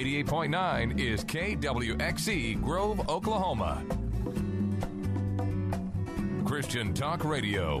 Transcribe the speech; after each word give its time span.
88.9 0.00 0.98
is 0.98 1.22
KWXE 1.26 2.62
Grove, 2.62 3.06
Oklahoma. 3.06 3.84
Christian 6.46 6.94
Talk 6.94 7.22
Radio. 7.22 7.80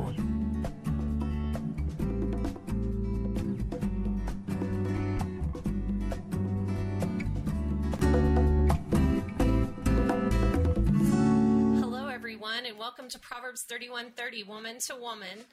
Hello, 11.80 12.08
everyone, 12.08 12.66
and 12.66 12.76
welcome 12.76 13.08
to 13.08 13.18
Proverbs 13.18 13.64
31:30, 13.66 14.46
Woman 14.46 14.78
to 14.80 14.94
Woman. 14.94 15.46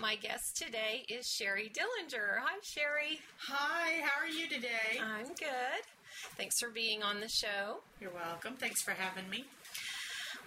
My 0.00 0.14
guest 0.14 0.56
today 0.56 1.06
is 1.08 1.28
Sherri 1.28 1.72
Dillinger. 1.74 2.38
Hi, 2.40 2.58
Sherri. 2.62 3.20
Hi, 3.38 4.00
how 4.02 4.20
are 4.20 4.28
you 4.28 4.48
today? 4.48 5.00
I'm 5.02 5.26
good. 5.34 5.82
Thanks 6.36 6.58
for 6.58 6.70
being 6.70 7.02
on 7.02 7.20
the 7.20 7.28
show. 7.28 7.80
You're 8.00 8.12
welcome. 8.12 8.54
Thanks 8.54 8.82
for 8.82 8.92
having 8.92 9.28
me. 9.30 9.44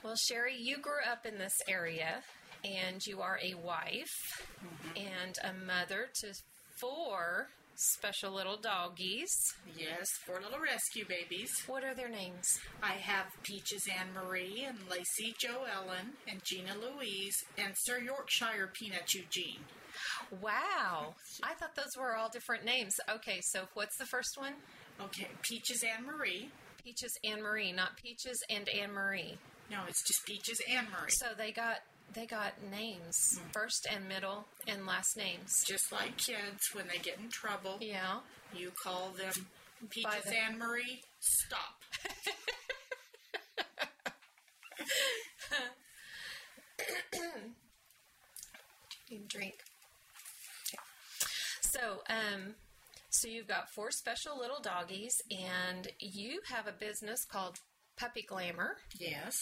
Well, 0.04 0.16
Sherri, 0.16 0.56
you 0.58 0.78
grew 0.78 1.04
up 1.10 1.26
in 1.26 1.38
this 1.38 1.56
area, 1.68 2.24
and 2.64 3.06
you 3.06 3.22
are 3.22 3.40
a 3.44 3.56
wife 3.56 4.46
mm-hmm. 4.64 4.98
and 4.98 5.36
a 5.44 5.66
mother 5.66 6.10
to 6.22 6.34
four 6.80 7.48
special 7.76 8.34
little 8.34 8.58
doggies. 8.58 9.54
Yes, 9.78 10.10
four 10.26 10.40
little 10.42 10.60
rescue 10.60 11.06
babies. 11.08 11.52
What 11.68 11.84
are 11.84 11.94
their 11.94 12.10
names? 12.10 12.60
I 12.82 12.94
have 12.94 13.28
Peaches 13.44 13.88
Anne 13.88 14.14
Marie 14.14 14.66
and 14.68 14.78
Lacey 14.90 15.36
Joe 15.38 15.66
Ellen 15.72 16.14
and 16.28 16.44
Gina 16.44 16.74
Louise 16.76 17.44
and 17.58 17.74
Sir 17.78 18.00
Yorkshire 18.00 18.72
Peanut 18.74 19.14
Eugene. 19.14 19.62
Wow, 20.42 21.16
I 21.44 21.54
thought 21.54 21.76
those 21.76 21.98
were 21.98 22.16
all 22.16 22.30
different 22.30 22.66
names. 22.66 22.94
Okay, 23.10 23.40
so 23.42 23.64
what's 23.74 23.98
the 23.98 24.06
first 24.06 24.38
one? 24.38 24.54
Okay, 25.02 25.28
Peaches 25.42 25.84
Anne 25.84 26.06
Marie. 26.06 26.50
Peaches 26.84 27.18
Anne 27.24 27.42
Marie, 27.42 27.72
not 27.72 27.98
Peaches 27.98 28.42
and 28.50 28.68
Anne 28.70 28.92
Marie. 28.94 29.38
No, 29.70 29.80
it's 29.88 30.06
just 30.08 30.26
Peaches 30.26 30.60
Anne 30.70 30.86
Marie. 30.92 31.10
So 31.12 31.28
they 31.38 31.52
got 31.52 31.78
they 32.14 32.26
got 32.26 32.54
names, 32.72 33.40
first 33.54 33.86
and 33.92 34.08
middle 34.08 34.46
and 34.68 34.86
last 34.86 35.18
names. 35.18 35.64
Just 35.68 35.92
like 35.92 36.18
kids, 36.18 36.70
when 36.74 36.88
they 36.88 36.98
get 37.00 37.20
in 37.20 37.30
trouble, 37.30 37.78
Yeah. 37.82 38.20
you 38.56 38.72
call 38.84 39.12
them 39.18 39.34
Peaches 39.90 40.24
the- 40.26 40.38
Anne 40.38 40.58
Marie. 40.58 41.02
Stop. 41.20 41.82
You 49.10 49.20
drink. 49.30 49.56
Okay. 50.68 50.78
So, 51.62 52.02
um, 52.10 52.56
so 53.10 53.28
you've 53.28 53.48
got 53.48 53.70
four 53.76 53.92
special 53.92 54.38
little 54.38 54.62
doggies, 54.62 55.16
and 55.32 55.88
you 56.00 56.42
have 56.50 56.68
a 56.68 56.72
business 56.72 57.26
called 57.26 57.58
Puppy 58.00 58.24
Glamour. 58.28 58.78
Yes. 59.00 59.36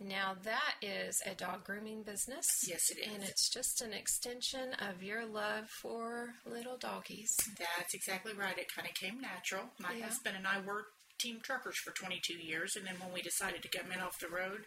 Now 0.00 0.36
that 0.44 0.74
is 0.80 1.20
a 1.26 1.34
dog 1.34 1.64
grooming 1.64 2.04
business. 2.04 2.46
Yes, 2.68 2.88
it 2.90 2.98
is. 2.98 3.12
And 3.14 3.24
it's 3.24 3.50
just 3.50 3.82
an 3.82 3.92
extension 3.92 4.72
of 4.74 5.02
your 5.02 5.26
love 5.26 5.68
for 5.82 6.28
little 6.46 6.76
doggies. 6.78 7.34
That's 7.58 7.94
exactly 7.94 8.32
right. 8.32 8.56
It 8.56 8.72
kind 8.72 8.86
of 8.86 8.94
came 8.94 9.20
natural. 9.20 9.70
My 9.80 9.94
Yeah. 9.94 10.06
husband 10.06 10.36
and 10.36 10.46
I 10.46 10.60
were 10.60 10.84
team 11.18 11.40
truckers 11.42 11.76
for 11.78 11.90
22 11.90 12.34
years, 12.34 12.76
and 12.76 12.86
then 12.86 13.00
when 13.00 13.12
we 13.12 13.22
decided 13.22 13.60
to 13.62 13.68
come 13.68 13.90
in 13.90 13.98
off 13.98 14.20
the 14.20 14.28
road, 14.28 14.66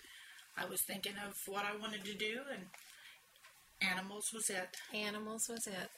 I 0.57 0.65
was 0.65 0.81
thinking 0.85 1.15
of 1.17 1.33
what 1.47 1.63
I 1.63 1.77
wanted 1.77 2.03
to 2.03 2.13
do, 2.13 2.43
and 2.51 2.67
animals 3.81 4.25
was 4.33 4.49
it. 4.49 4.75
Animals 4.93 5.47
was 5.47 5.65
it. 5.65 5.89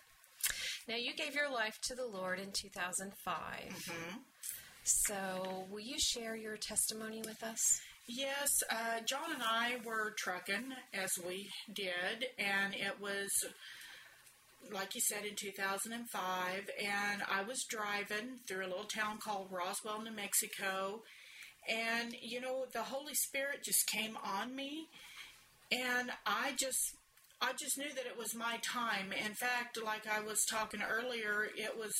Now 0.87 0.95
you 0.95 1.13
gave 1.15 1.35
your 1.35 1.51
life 1.51 1.79
to 1.83 1.95
the 1.95 2.05
Lord 2.05 2.39
in 2.39 2.51
2005. 2.51 3.35
Mm-hmm. 3.35 4.17
So 4.83 5.65
will 5.69 5.79
you 5.79 5.97
share 5.97 6.35
your 6.35 6.57
testimony 6.57 7.21
with 7.25 7.41
us? 7.43 7.79
Yes, 8.07 8.49
uh, 8.69 8.99
John 9.05 9.31
and 9.33 9.43
I 9.43 9.77
were 9.85 10.13
trucking 10.17 10.73
as 10.93 11.09
we 11.25 11.49
did, 11.73 12.25
and 12.37 12.73
it 12.73 12.99
was 12.99 13.29
like 14.71 14.95
you 14.95 15.01
said 15.01 15.25
in 15.25 15.35
2005 15.35 16.69
and 16.81 17.21
i 17.29 17.43
was 17.43 17.65
driving 17.65 18.39
through 18.47 18.65
a 18.65 18.67
little 18.69 18.85
town 18.85 19.17
called 19.17 19.47
roswell 19.51 20.01
new 20.01 20.11
mexico 20.11 21.01
and 21.69 22.15
you 22.21 22.39
know 22.39 22.65
the 22.73 22.83
holy 22.83 23.13
spirit 23.13 23.63
just 23.63 23.85
came 23.87 24.17
on 24.23 24.55
me 24.55 24.87
and 25.71 26.11
i 26.25 26.53
just 26.57 26.95
i 27.43 27.51
just 27.53 27.77
knew 27.77 27.89
that 27.89 28.05
it 28.05 28.17
was 28.17 28.33
my 28.33 28.57
time. 28.63 29.11
In 29.11 29.33
fact 29.33 29.77
like 29.83 30.07
i 30.07 30.19
was 30.21 30.45
talking 30.45 30.81
earlier 30.81 31.47
it 31.55 31.77
was 31.77 31.93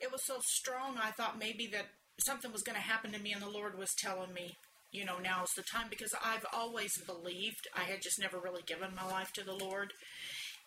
it 0.00 0.12
was 0.12 0.24
so 0.24 0.36
strong 0.42 0.96
i 1.02 1.10
thought 1.10 1.38
maybe 1.38 1.66
that 1.72 1.86
something 2.20 2.52
was 2.52 2.62
going 2.62 2.76
to 2.76 2.82
happen 2.82 3.12
to 3.12 3.18
me 3.18 3.32
and 3.32 3.42
the 3.42 3.48
lord 3.48 3.78
was 3.78 3.94
telling 3.94 4.32
me 4.32 4.56
you 4.92 5.04
know 5.04 5.18
now's 5.18 5.52
the 5.56 5.62
time 5.62 5.86
because 5.88 6.14
i've 6.24 6.44
always 6.52 6.92
believed 7.06 7.66
i 7.74 7.80
had 7.84 8.02
just 8.02 8.20
never 8.20 8.38
really 8.38 8.62
given 8.66 8.94
my 8.94 9.06
life 9.10 9.32
to 9.32 9.44
the 9.44 9.54
lord. 9.54 9.92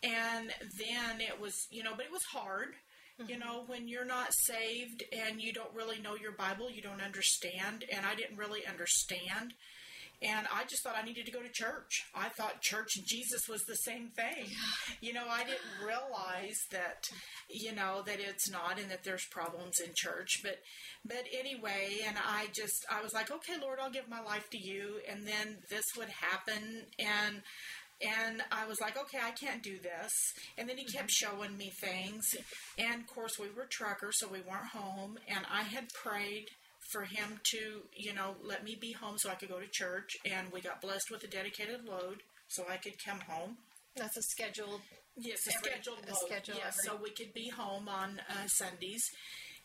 And 0.03 0.51
then 0.77 1.21
it 1.21 1.39
was 1.39 1.67
you 1.71 1.83
know 1.83 1.93
but 1.95 2.05
it 2.05 2.11
was 2.11 2.23
hard 2.31 2.75
you 3.17 3.25
mm-hmm. 3.25 3.39
know 3.39 3.63
when 3.67 3.87
you're 3.87 4.05
not 4.05 4.33
saved 4.33 5.03
and 5.13 5.41
you 5.41 5.53
don't 5.53 5.73
really 5.73 5.99
know 5.99 6.15
your 6.15 6.33
bible 6.33 6.69
you 6.69 6.81
don't 6.81 7.01
understand 7.01 7.85
and 7.91 8.05
i 8.05 8.13
didn't 8.13 8.37
really 8.37 8.65
understand 8.67 9.53
and 10.21 10.47
i 10.53 10.63
just 10.63 10.83
thought 10.83 10.95
i 10.97 11.05
needed 11.05 11.25
to 11.25 11.31
go 11.31 11.41
to 11.41 11.49
church 11.51 12.03
i 12.15 12.29
thought 12.29 12.61
church 12.61 12.95
and 12.95 13.05
jesus 13.07 13.47
was 13.49 13.63
the 13.63 13.75
same 13.75 14.09
thing 14.15 14.45
you 15.01 15.13
know 15.13 15.25
i 15.29 15.43
didn't 15.43 15.85
realize 15.85 16.59
that 16.71 17.03
you 17.49 17.73
know 17.73 18.01
that 18.05 18.19
it's 18.19 18.49
not 18.49 18.79
and 18.79 18.89
that 18.89 19.03
there's 19.03 19.25
problems 19.31 19.79
in 19.83 19.91
church 19.95 20.39
but 20.43 20.57
but 21.05 21.23
anyway 21.37 21.97
and 22.07 22.17
i 22.27 22.47
just 22.53 22.85
i 22.91 23.01
was 23.01 23.13
like 23.13 23.31
okay 23.31 23.53
lord 23.61 23.79
i'll 23.81 23.91
give 23.91 24.09
my 24.09 24.21
life 24.21 24.49
to 24.49 24.57
you 24.57 24.99
and 25.09 25.27
then 25.27 25.57
this 25.69 25.85
would 25.97 26.09
happen 26.09 26.85
and 26.99 27.41
and 28.01 28.41
I 28.51 28.67
was 28.67 28.81
like, 28.81 28.97
okay, 28.97 29.19
I 29.23 29.31
can't 29.31 29.63
do 29.63 29.77
this. 29.79 30.11
And 30.57 30.67
then 30.67 30.77
he 30.77 30.83
kept 30.85 31.09
mm-hmm. 31.09 31.37
showing 31.37 31.57
me 31.57 31.71
things. 31.81 32.35
And 32.77 33.01
of 33.01 33.07
course, 33.07 33.39
we 33.39 33.47
were 33.55 33.67
truckers, 33.69 34.19
so 34.19 34.27
we 34.27 34.41
weren't 34.41 34.67
home. 34.73 35.17
And 35.27 35.45
I 35.51 35.63
had 35.63 35.85
prayed 35.93 36.47
for 36.91 37.03
him 37.03 37.39
to, 37.51 37.81
you 37.95 38.13
know, 38.13 38.35
let 38.43 38.63
me 38.63 38.77
be 38.79 38.91
home 38.93 39.17
so 39.17 39.29
I 39.29 39.35
could 39.35 39.49
go 39.49 39.59
to 39.59 39.67
church. 39.67 40.17
And 40.25 40.51
we 40.51 40.61
got 40.61 40.81
blessed 40.81 41.09
with 41.11 41.23
a 41.23 41.27
dedicated 41.27 41.85
load 41.85 42.21
so 42.47 42.63
I 42.69 42.77
could 42.77 43.03
come 43.03 43.19
home. 43.21 43.57
That's 43.95 44.17
a 44.17 44.21
scheduled. 44.21 44.81
Yes, 45.17 45.47
a 45.47 45.53
Every- 45.55 45.71
scheduled 45.71 45.99
a 46.05 46.11
load. 46.11 46.17
schedule 46.25 46.55
yes, 46.57 46.77
every- 46.85 46.97
so 46.97 47.03
we 47.03 47.09
could 47.11 47.33
be 47.33 47.49
home 47.49 47.87
on 47.89 48.21
uh, 48.29 48.47
Sundays. 48.47 49.09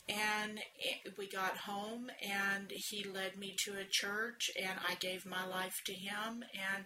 And 0.09 0.59
it, 0.79 1.17
we 1.19 1.29
got 1.29 1.57
home, 1.59 2.11
and 2.21 2.71
he 2.73 3.05
led 3.05 3.37
me 3.37 3.55
to 3.65 3.79
a 3.79 3.85
church, 3.85 4.51
and 4.61 4.79
I 4.89 4.95
gave 4.95 5.25
my 5.25 5.47
life 5.47 5.83
to 5.87 5.93
him. 5.93 6.43
And 6.55 6.85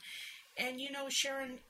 and 0.58 0.80
you 0.80 0.90
know, 0.90 1.06
Sharon, 1.08 1.60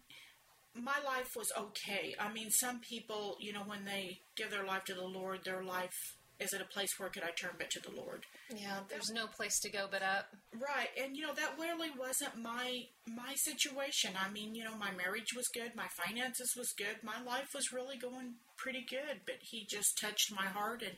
my 0.74 0.96
life 1.04 1.36
was 1.36 1.52
okay. 1.56 2.14
I 2.18 2.32
mean, 2.32 2.50
some 2.50 2.80
people, 2.80 3.36
you 3.40 3.52
know, 3.52 3.62
when 3.62 3.84
they 3.84 4.20
give 4.36 4.50
their 4.50 4.64
life 4.64 4.84
to 4.86 4.94
the 4.94 5.04
Lord, 5.06 5.44
their 5.44 5.62
life 5.62 6.16
is 6.44 6.52
it 6.52 6.60
a 6.60 6.72
place 6.72 6.98
where 6.98 7.08
could 7.08 7.22
I 7.22 7.30
turn 7.30 7.52
but 7.58 7.70
to 7.70 7.80
the 7.80 7.96
Lord? 7.96 8.24
Yeah, 8.54 8.80
there's 8.88 9.10
no 9.10 9.26
place 9.26 9.58
to 9.60 9.70
go 9.70 9.86
but 9.90 10.02
up. 10.02 10.28
Right, 10.52 10.90
and 11.02 11.16
you 11.16 11.22
know 11.26 11.34
that 11.34 11.58
really 11.58 11.90
wasn't 11.98 12.42
my 12.42 12.84
my 13.08 13.34
situation. 13.34 14.12
I 14.22 14.30
mean, 14.30 14.54
you 14.54 14.64
know, 14.64 14.76
my 14.76 14.92
marriage 14.92 15.34
was 15.34 15.48
good, 15.48 15.72
my 15.74 15.88
finances 15.88 16.54
was 16.56 16.72
good, 16.76 17.02
my 17.02 17.22
life 17.24 17.48
was 17.54 17.72
really 17.72 17.96
going 17.96 18.34
pretty 18.58 18.84
good. 18.88 19.20
But 19.24 19.36
he 19.40 19.66
just 19.68 19.98
touched 19.98 20.30
my 20.34 20.46
heart, 20.46 20.82
and 20.82 20.96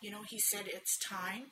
you 0.00 0.10
know, 0.10 0.22
he 0.28 0.38
said 0.38 0.66
it's 0.66 0.98
time. 0.98 1.46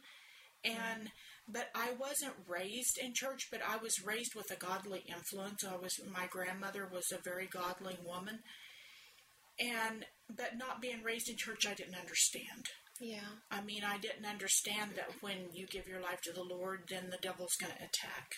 And 0.63 1.09
but 1.49 1.71
I 1.75 1.93
wasn't 1.99 2.35
raised 2.47 2.99
in 3.03 3.15
church, 3.15 3.49
but 3.51 3.61
I 3.67 3.79
was 3.79 4.05
raised 4.05 4.35
with 4.35 4.51
a 4.51 4.57
godly 4.57 5.05
influence. 5.09 5.65
I 5.65 5.77
was 5.77 5.99
my 6.13 6.27
grandmother 6.27 6.87
was 6.93 7.11
a 7.13 7.23
very 7.23 7.47
godly 7.47 7.97
woman, 8.07 8.41
and 9.59 10.05
but 10.29 10.57
not 10.57 10.81
being 10.81 11.03
raised 11.03 11.29
in 11.29 11.37
church, 11.37 11.67
I 11.67 11.75
didn't 11.75 11.97
understand. 11.97 12.69
Yeah. 13.01 13.41
I 13.51 13.63
mean, 13.63 13.83
I 13.83 13.97
didn't 13.97 14.27
understand 14.27 14.93
that 14.97 15.23
when 15.23 15.49
you 15.55 15.67
give 15.67 15.89
your 15.89 16.03
life 16.03 16.21
to 16.25 16.33
the 16.33 16.43
Lord, 16.43 16.83
then 16.91 17.09
the 17.11 17.17
devil's 17.17 17.57
going 17.59 17.73
to 17.73 17.79
attack. 17.79 18.35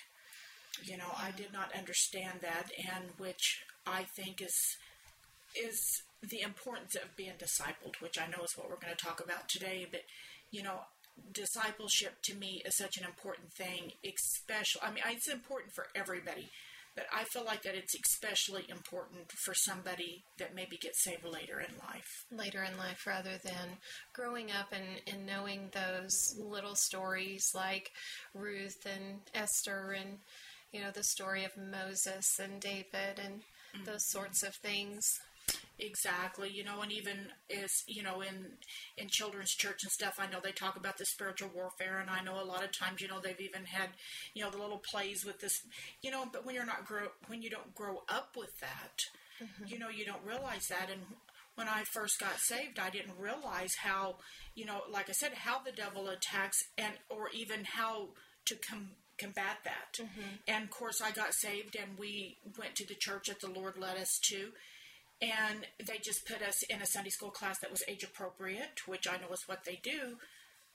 You 0.84 0.96
know, 0.96 1.12
I 1.18 1.32
did 1.32 1.52
not 1.52 1.76
understand 1.76 2.38
that, 2.42 2.70
and 2.78 3.10
which 3.18 3.64
I 3.86 4.04
think 4.16 4.40
is 4.40 4.56
is 5.54 6.02
the 6.22 6.40
importance 6.40 6.94
of 6.94 7.14
being 7.16 7.34
discipled, 7.38 8.00
which 8.00 8.18
I 8.18 8.26
know 8.26 8.42
is 8.42 8.56
what 8.56 8.70
we're 8.70 8.80
going 8.80 8.96
to 8.96 9.04
talk 9.04 9.20
about 9.22 9.48
today. 9.48 9.86
But 9.90 10.02
you 10.50 10.62
know, 10.62 10.80
discipleship 11.32 12.22
to 12.22 12.34
me 12.34 12.62
is 12.64 12.76
such 12.76 12.96
an 12.96 13.04
important 13.04 13.52
thing, 13.52 13.92
especially. 14.06 14.82
I 14.82 14.92
mean, 14.92 15.02
it's 15.08 15.28
important 15.28 15.74
for 15.74 15.86
everybody, 15.94 16.50
but 16.94 17.06
I 17.12 17.24
feel 17.24 17.44
like 17.44 17.62
that 17.62 17.74
it's 17.74 17.94
especially 17.94 18.64
important 18.68 19.32
for 19.32 19.54
somebody 19.54 20.24
that 20.38 20.54
maybe 20.54 20.76
gets 20.76 21.02
saved 21.02 21.24
later 21.24 21.60
in 21.60 21.74
life. 21.78 22.26
Later 22.30 22.62
in 22.62 22.76
life, 22.76 23.06
rather 23.06 23.38
than 23.42 23.78
growing 24.12 24.50
up 24.50 24.72
and, 24.72 25.00
and 25.06 25.26
knowing 25.26 25.70
those 25.72 26.36
little 26.38 26.74
stories 26.74 27.52
like 27.54 27.90
Ruth 28.34 28.86
and 28.86 29.20
Esther 29.34 29.96
and, 29.98 30.18
you 30.72 30.80
know, 30.80 30.90
the 30.90 31.04
story 31.04 31.44
of 31.44 31.56
Moses 31.56 32.38
and 32.38 32.60
David 32.60 33.18
and 33.22 33.40
mm-hmm. 33.74 33.84
those 33.84 34.08
sorts 34.10 34.42
of 34.42 34.54
things. 34.56 35.18
Exactly, 35.78 36.48
you 36.50 36.64
know, 36.64 36.80
and 36.82 36.92
even 36.92 37.16
is 37.50 37.82
you 37.86 38.02
know 38.02 38.20
in 38.20 38.52
in 38.96 39.08
children's 39.08 39.50
church 39.50 39.82
and 39.82 39.90
stuff, 39.90 40.14
I 40.18 40.30
know 40.30 40.38
they 40.42 40.52
talk 40.52 40.76
about 40.76 40.98
the 40.98 41.06
spiritual 41.06 41.50
warfare, 41.54 41.98
and 41.98 42.10
I 42.10 42.22
know 42.22 42.40
a 42.40 42.44
lot 42.44 42.64
of 42.64 42.76
times, 42.76 43.00
you 43.00 43.08
know, 43.08 43.20
they've 43.20 43.40
even 43.40 43.64
had 43.64 43.90
you 44.34 44.42
know 44.42 44.50
the 44.50 44.58
little 44.58 44.78
plays 44.90 45.24
with 45.24 45.40
this, 45.40 45.60
you 46.02 46.10
know, 46.10 46.24
but 46.30 46.46
when 46.46 46.54
you're 46.54 46.66
not 46.66 46.86
grow 46.86 47.08
when 47.26 47.42
you 47.42 47.50
don't 47.50 47.74
grow 47.74 48.02
up 48.08 48.36
with 48.36 48.58
that, 48.60 49.06
mm-hmm. 49.42 49.64
you 49.66 49.78
know, 49.78 49.88
you 49.88 50.04
don't 50.04 50.24
realize 50.26 50.68
that. 50.68 50.88
And 50.90 51.00
when 51.54 51.68
I 51.68 51.84
first 51.84 52.20
got 52.20 52.38
saved, 52.38 52.78
I 52.78 52.90
didn't 52.90 53.18
realize 53.18 53.74
how 53.82 54.16
you 54.54 54.64
know, 54.64 54.82
like 54.90 55.08
I 55.08 55.12
said, 55.12 55.32
how 55.32 55.60
the 55.60 55.72
devil 55.72 56.08
attacks, 56.08 56.64
and 56.78 56.94
or 57.08 57.28
even 57.34 57.64
how 57.64 58.10
to 58.46 58.54
come 58.56 58.90
combat 59.18 59.58
that. 59.64 60.02
Mm-hmm. 60.02 60.36
And 60.48 60.64
of 60.64 60.70
course, 60.70 61.00
I 61.00 61.10
got 61.10 61.34
saved, 61.34 61.76
and 61.76 61.98
we 61.98 62.38
went 62.58 62.74
to 62.76 62.86
the 62.86 62.94
church 62.94 63.28
that 63.28 63.40
the 63.40 63.50
Lord 63.50 63.76
led 63.78 63.96
us 63.96 64.18
to 64.30 64.50
and 65.22 65.66
they 65.86 65.98
just 66.02 66.26
put 66.26 66.42
us 66.42 66.62
in 66.64 66.82
a 66.82 66.86
Sunday 66.86 67.10
school 67.10 67.30
class 67.30 67.60
that 67.60 67.70
was 67.70 67.84
age 67.86 68.02
appropriate, 68.02 68.80
which 68.86 69.06
I 69.08 69.16
know 69.18 69.32
is 69.32 69.46
what 69.46 69.64
they 69.64 69.78
do. 69.82 70.18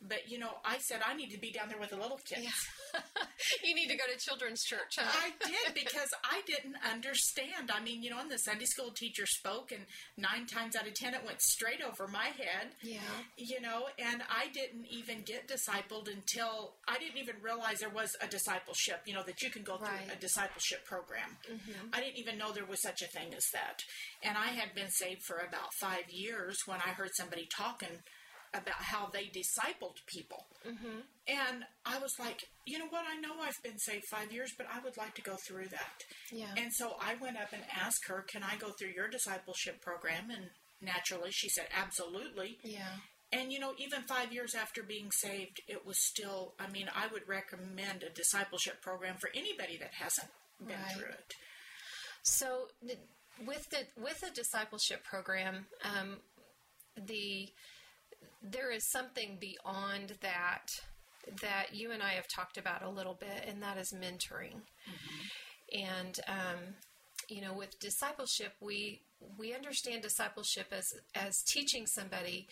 But 0.02 0.30
you 0.30 0.38
know, 0.38 0.52
I 0.64 0.78
said 0.78 1.02
I 1.06 1.16
need 1.16 1.32
to 1.32 1.40
be 1.40 1.52
down 1.52 1.70
there 1.70 1.80
with 1.80 1.90
the 1.90 1.98
little 1.98 2.20
kids. 2.24 2.44
Yeah. 2.44 3.02
you 3.64 3.76
need 3.76 3.88
to 3.88 3.96
go 3.98 4.04
to 4.12 4.18
children's 4.18 4.64
church. 4.64 4.96
Huh? 4.98 5.10
I 5.10 5.48
did 5.48 5.74
because 5.74 6.10
I 6.24 6.42
didn't 6.46 6.76
understand. 6.92 7.72
I 7.74 7.82
mean, 7.82 8.04
you 8.04 8.10
know, 8.10 8.20
and 8.20 8.30
the 8.30 8.38
Sunday 8.38 8.66
school 8.66 8.92
teacher 8.92 9.26
spoke, 9.26 9.72
and 9.72 9.82
nine 10.18 10.46
times 10.46 10.76
out 10.76 10.88
of 10.88 10.94
ten, 10.94 11.14
it 11.14 11.26
went 11.26 11.42
straight 11.42 11.82
over 11.82 12.08
my 12.08 12.26
head. 12.26 12.74
Yeah. 12.84 13.00
You 13.38 13.62
know, 13.62 13.88
and 13.98 14.22
I 14.30 14.48
didn't 14.54 14.86
even 14.90 15.24
get 15.24 15.48
discipled 15.48 16.12
until 16.14 16.74
I 16.88 16.98
didn't 17.00 17.18
even 17.18 17.36
realize 17.42 17.80
there 17.80 17.90
was 17.90 18.16
a 18.22 18.28
discipleship. 18.28 19.02
You 19.06 19.16
know, 19.16 19.24
that 19.24 19.42
you 19.42 19.50
can 19.50 19.64
go 19.64 19.78
through 19.78 19.88
right. 19.88 20.16
a 20.16 20.20
discipleship 20.20 20.86
program. 20.86 21.38
Mm-hmm. 21.52 21.90
I 21.94 22.02
didn't 22.02 22.18
even 22.18 22.38
know 22.38 22.52
there 22.52 22.66
was 22.66 22.82
such 22.82 23.02
a 23.02 23.08
thing 23.08 23.34
as 23.36 23.46
that. 23.54 23.82
And 24.24 24.38
I 24.38 24.48
had 24.48 24.76
been 24.76 24.90
saved 24.90 25.24
for 25.24 25.38
about 25.38 25.74
five 25.74 26.10
years 26.10 26.58
when 26.66 26.80
I 26.80 26.90
heard 26.90 27.12
somebody 27.14 27.48
talking 27.56 28.04
about 28.58 28.76
how 28.80 29.10
they 29.14 29.26
discipled 29.26 30.06
people. 30.06 30.46
Mm-hmm. 30.68 31.00
And 31.28 31.64
I 31.86 32.00
was 32.00 32.14
like, 32.20 32.44
you 32.66 32.80
know 32.80 32.88
what? 32.90 33.06
I 33.08 33.20
know 33.20 33.42
I've 33.42 33.62
been 33.64 33.80
saved 33.80 34.06
five 34.06 34.32
years, 34.32 34.54
but 34.58 34.68
I 34.74 34.80
would 34.84 34.98
like 34.98 35.16
to 35.16 35.22
go 35.22 35.36
through 35.36 35.68
that. 35.70 36.04
Yeah. 36.32 36.54
And 36.58 36.74
so 36.74 36.96
I 37.02 37.16
went 37.22 37.38
up 37.38 37.54
and 37.54 37.64
asked 37.80 38.08
her, 38.08 38.26
can 38.28 38.44
I 38.44 38.56
go 38.58 38.70
through 38.72 38.92
your 38.96 39.08
discipleship 39.08 39.82
program? 39.82 40.30
And 40.30 40.50
naturally, 40.82 41.32
she 41.32 41.50
said, 41.50 41.68
absolutely. 41.76 42.58
Yeah. 42.64 42.96
And 43.32 43.52
you 43.52 43.60
know, 43.60 43.74
even 43.78 44.04
five 44.04 44.32
years 44.32 44.56
after 44.56 44.84
being 44.84 45.12
saved, 45.12 45.62
it 45.68 45.86
was 45.86 45.98
still, 46.00 46.54
I 46.60 46.70
mean, 46.70 46.90
I 46.96 47.08
would 47.12 47.28
recommend 47.28 48.04
a 48.04 48.14
discipleship 48.14 48.82
program 48.82 49.16
for 49.20 49.30
anybody 49.36 49.78
that 49.78 49.92
hasn't 50.00 50.32
been 50.66 50.78
right. 50.80 50.94
through 50.94 51.10
it. 51.10 51.34
So, 52.24 52.68
with 53.46 53.70
the 53.70 54.02
with 54.02 54.22
the 54.22 54.32
discipleship 54.34 55.04
program, 55.04 55.66
um, 55.84 56.18
the 57.06 57.50
there 58.42 58.72
is 58.72 58.90
something 58.90 59.38
beyond 59.40 60.14
that 60.22 60.82
that 61.42 61.74
you 61.74 61.92
and 61.92 62.02
I 62.02 62.12
have 62.12 62.28
talked 62.28 62.58
about 62.58 62.84
a 62.84 62.90
little 62.90 63.16
bit, 63.20 63.46
and 63.48 63.62
that 63.62 63.78
is 63.78 63.94
mentoring. 63.94 64.62
Mm-hmm. 64.88 65.84
And 65.84 66.20
um, 66.28 66.60
you 67.28 67.42
know, 67.42 67.54
with 67.54 67.80
discipleship, 67.80 68.54
we 68.62 69.02
we 69.38 69.54
understand 69.54 70.02
discipleship 70.02 70.68
as 70.72 70.94
as 71.16 71.42
teaching 71.44 71.86
somebody. 71.86 72.48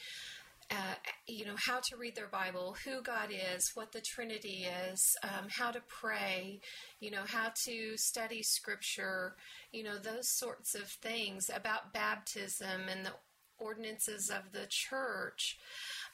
Uh, 0.71 0.95
you 1.27 1.45
know 1.45 1.55
how 1.67 1.79
to 1.79 1.95
read 1.95 2.15
their 2.15 2.27
Bible, 2.27 2.75
who 2.83 2.99
God 3.03 3.29
is, 3.29 3.69
what 3.75 3.91
the 3.91 4.01
Trinity 4.01 4.65
is, 4.91 5.15
um, 5.21 5.47
how 5.47 5.69
to 5.69 5.79
pray, 5.87 6.59
you 6.99 7.11
know 7.11 7.21
how 7.23 7.51
to 7.65 7.95
study 7.97 8.41
Scripture, 8.41 9.35
you 9.71 9.83
know 9.83 9.99
those 9.99 10.27
sorts 10.27 10.73
of 10.73 10.87
things 11.03 11.51
about 11.53 11.93
baptism 11.93 12.89
and 12.89 13.05
the 13.05 13.11
ordinances 13.59 14.29
of 14.29 14.51
the 14.51 14.67
church. 14.69 15.57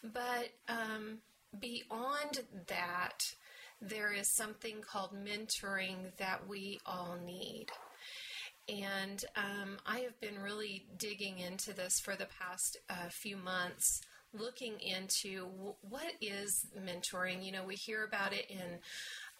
But 0.04 0.50
um, 0.68 1.20
beyond 1.60 2.42
that, 2.68 3.34
there 3.82 4.14
is 4.14 4.30
something 4.30 4.78
called 4.82 5.12
mentoring 5.14 6.16
that 6.18 6.48
we 6.48 6.80
all 6.86 7.18
need. 7.26 7.68
And 8.70 9.24
um, 9.36 9.78
I 9.86 10.00
have 10.00 10.20
been 10.22 10.40
really 10.40 10.86
digging 10.98 11.40
into 11.40 11.74
this 11.74 12.00
for 12.00 12.16
the 12.16 12.28
past 12.40 12.78
uh, 12.90 13.10
few 13.10 13.36
months, 13.36 14.02
looking 14.34 14.80
into 14.80 15.48
what 15.82 16.14
is 16.22 16.68
mentoring. 16.80 17.44
You 17.44 17.52
know, 17.52 17.66
we 17.66 17.76
hear 17.76 18.04
about 18.06 18.34
it 18.34 18.46
in 18.50 18.80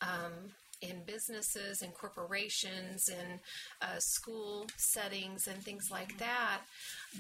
um, 0.02 0.52
in 0.82 1.04
businesses 1.06 1.82
and 1.82 1.94
corporations 1.94 3.10
and 3.10 3.40
uh, 3.82 4.00
school 4.00 4.66
settings 4.78 5.48
and 5.48 5.62
things 5.64 5.90
like 5.92 6.18
that, 6.18 6.62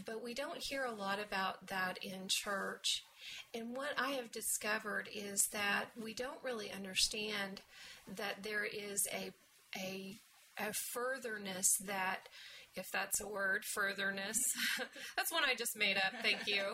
but 0.06 0.24
we 0.24 0.34
don't 0.34 0.62
hear 0.62 0.84
a 0.84 0.94
lot 0.94 1.20
about 1.20 1.68
that 1.68 1.98
in 2.02 2.28
church. 2.28 3.04
And 3.54 3.76
what 3.76 3.94
I 3.98 4.12
have 4.12 4.32
discovered 4.32 5.10
is 5.14 5.48
that 5.52 5.86
we 6.02 6.14
don't 6.14 6.44
really 6.44 6.72
understand 6.72 7.62
that 8.16 8.44
there 8.44 8.66
is 8.66 9.08
a 9.14 9.32
a, 9.78 10.18
a 10.58 10.74
furtherness 10.74 11.78
that 11.86 12.28
if 12.76 12.90
that's 12.92 13.22
a 13.22 13.28
word, 13.28 13.66
furtherness. 13.66 14.38
that's 15.18 15.32
one 15.32 15.44
I 15.46 15.56
just 15.56 15.78
made 15.78 15.98
up. 15.98 16.14
Thank 16.22 16.48
you. 16.48 16.64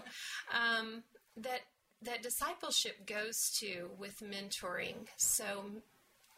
Um, 0.53 1.03
that 1.35 1.61
that 2.03 2.23
discipleship 2.23 3.05
goes 3.05 3.51
to 3.59 3.89
with 3.99 4.19
mentoring. 4.19 5.07
So 5.17 5.65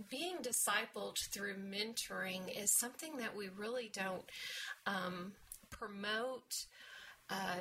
being 0.09 0.37
discipled 0.37 1.17
through 1.31 1.55
mentoring 1.55 2.41
is 2.55 2.71
something 2.77 3.17
that 3.17 3.35
we 3.35 3.49
really 3.49 3.89
don't 3.93 4.23
um, 4.85 5.33
promote, 5.69 6.65
uh, 7.29 7.59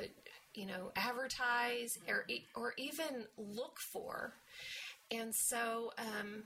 you 0.53 0.65
know, 0.65 0.91
advertise, 0.95 1.97
or 2.07 2.25
or 2.55 2.73
even 2.77 3.25
look 3.37 3.79
for. 3.79 4.33
And 5.11 5.33
so, 5.33 5.91
um, 5.97 6.43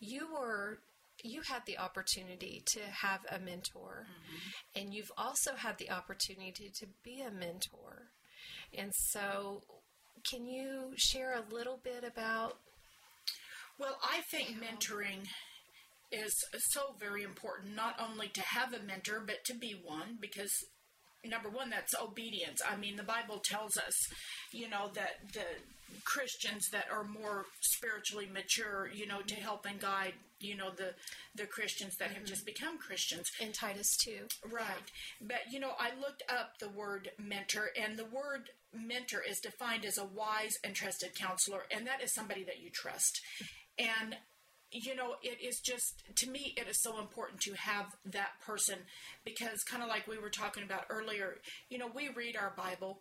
you 0.00 0.28
were 0.32 0.78
you 1.22 1.42
had 1.42 1.62
the 1.66 1.78
opportunity 1.78 2.62
to 2.66 2.80
have 2.80 3.20
a 3.30 3.38
mentor, 3.38 4.06
mm-hmm. 4.06 4.80
and 4.80 4.94
you've 4.94 5.12
also 5.18 5.54
had 5.54 5.76
the 5.78 5.90
opportunity 5.90 6.70
to 6.74 6.86
be 7.02 7.20
a 7.20 7.30
mentor. 7.30 8.10
And 8.76 8.94
so, 8.94 9.62
can 10.28 10.46
you 10.46 10.92
share 10.96 11.34
a 11.34 11.54
little 11.54 11.78
bit 11.82 12.04
about 12.04 12.58
well, 13.80 13.96
I 14.02 14.20
think 14.30 14.58
mentoring 14.60 15.26
is 16.12 16.34
so 16.70 16.94
very 16.98 17.22
important, 17.22 17.74
not 17.74 17.96
only 17.98 18.28
to 18.28 18.42
have 18.42 18.74
a 18.74 18.82
mentor, 18.82 19.22
but 19.26 19.44
to 19.46 19.54
be 19.54 19.80
one, 19.82 20.18
because 20.20 20.52
number 21.24 21.48
one, 21.48 21.70
that's 21.70 21.94
obedience. 22.00 22.60
I 22.68 22.76
mean, 22.76 22.96
the 22.96 23.02
Bible 23.02 23.40
tells 23.44 23.76
us, 23.76 23.94
you 24.52 24.68
know, 24.68 24.90
that 24.94 25.32
the 25.32 25.44
Christians 26.04 26.68
that 26.72 26.86
are 26.92 27.04
more 27.04 27.44
spiritually 27.60 28.28
mature, 28.32 28.90
you 28.92 29.06
know, 29.06 29.20
to 29.22 29.34
help 29.34 29.66
and 29.66 29.80
guide, 29.80 30.14
you 30.40 30.56
know, 30.56 30.70
the 30.70 30.94
the 31.34 31.46
Christians 31.46 31.96
that 31.96 32.08
mm-hmm. 32.08 32.18
have 32.18 32.24
just 32.24 32.46
become 32.46 32.78
Christians. 32.78 33.30
In 33.40 33.52
Titus 33.52 33.96
2. 34.04 34.12
Right. 34.50 34.64
Yeah. 35.20 35.28
But, 35.28 35.52
you 35.52 35.60
know, 35.60 35.72
I 35.78 35.90
looked 36.00 36.22
up 36.28 36.58
the 36.58 36.70
word 36.70 37.10
mentor, 37.18 37.70
and 37.80 37.98
the 37.98 38.04
word 38.04 38.50
mentor 38.72 39.22
is 39.28 39.40
defined 39.40 39.84
as 39.84 39.98
a 39.98 40.04
wise 40.04 40.54
and 40.64 40.74
trusted 40.74 41.14
counselor, 41.14 41.62
and 41.70 41.86
that 41.86 42.02
is 42.02 42.14
somebody 42.14 42.44
that 42.44 42.60
you 42.60 42.70
trust. 42.70 43.20
And 43.80 44.16
you 44.72 44.94
know, 44.94 45.16
it 45.22 45.38
is 45.44 45.60
just, 45.60 46.02
to 46.16 46.30
me, 46.30 46.54
it 46.56 46.68
is 46.68 46.80
so 46.80 47.00
important 47.00 47.40
to 47.40 47.54
have 47.54 47.86
that 48.04 48.40
person 48.44 48.78
because, 49.24 49.64
kind 49.68 49.82
of 49.82 49.88
like 49.88 50.06
we 50.06 50.18
were 50.18 50.30
talking 50.30 50.62
about 50.62 50.84
earlier, 50.90 51.38
you 51.68 51.78
know, 51.78 51.90
we 51.92 52.08
read 52.08 52.36
our 52.36 52.52
Bible 52.56 53.00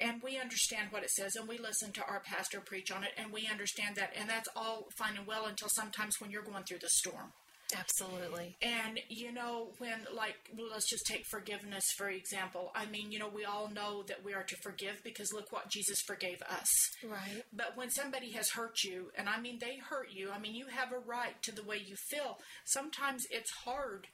and 0.00 0.22
we 0.22 0.38
understand 0.38 0.88
what 0.90 1.02
it 1.02 1.10
says 1.10 1.34
and 1.34 1.48
we 1.48 1.58
listen 1.58 1.92
to 1.92 2.04
our 2.06 2.20
pastor 2.20 2.60
preach 2.60 2.92
on 2.92 3.02
it 3.02 3.10
and 3.16 3.32
we 3.32 3.48
understand 3.50 3.96
that. 3.96 4.12
And 4.16 4.28
that's 4.28 4.48
all 4.54 4.86
fine 4.96 5.16
and 5.16 5.26
well 5.26 5.46
until 5.46 5.68
sometimes 5.68 6.14
when 6.20 6.30
you're 6.30 6.42
going 6.42 6.64
through 6.64 6.78
the 6.78 6.88
storm. 6.88 7.32
Absolutely. 7.76 8.56
And, 8.60 9.00
you 9.08 9.32
know, 9.32 9.68
when, 9.78 10.00
like, 10.14 10.36
let's 10.70 10.88
just 10.88 11.06
take 11.06 11.24
forgiveness, 11.30 11.84
for 11.96 12.08
example. 12.08 12.70
I 12.74 12.86
mean, 12.86 13.10
you 13.12 13.18
know, 13.18 13.30
we 13.34 13.44
all 13.44 13.70
know 13.70 14.02
that 14.08 14.24
we 14.24 14.34
are 14.34 14.42
to 14.42 14.56
forgive 14.62 15.02
because 15.04 15.32
look 15.32 15.52
what 15.52 15.70
Jesus 15.70 16.00
forgave 16.06 16.42
us. 16.42 16.68
Right. 17.04 17.44
But 17.52 17.76
when 17.76 17.90
somebody 17.90 18.32
has 18.32 18.50
hurt 18.50 18.82
you, 18.84 19.10
and 19.16 19.28
I 19.28 19.40
mean, 19.40 19.58
they 19.60 19.78
hurt 19.88 20.08
you, 20.12 20.30
I 20.30 20.38
mean, 20.38 20.54
you 20.54 20.66
have 20.66 20.92
a 20.92 20.98
right 20.98 21.40
to 21.42 21.52
the 21.52 21.64
way 21.64 21.76
you 21.76 21.96
feel. 22.10 22.38
Sometimes 22.64 23.22
it's 23.30 23.50
hard 23.64 24.06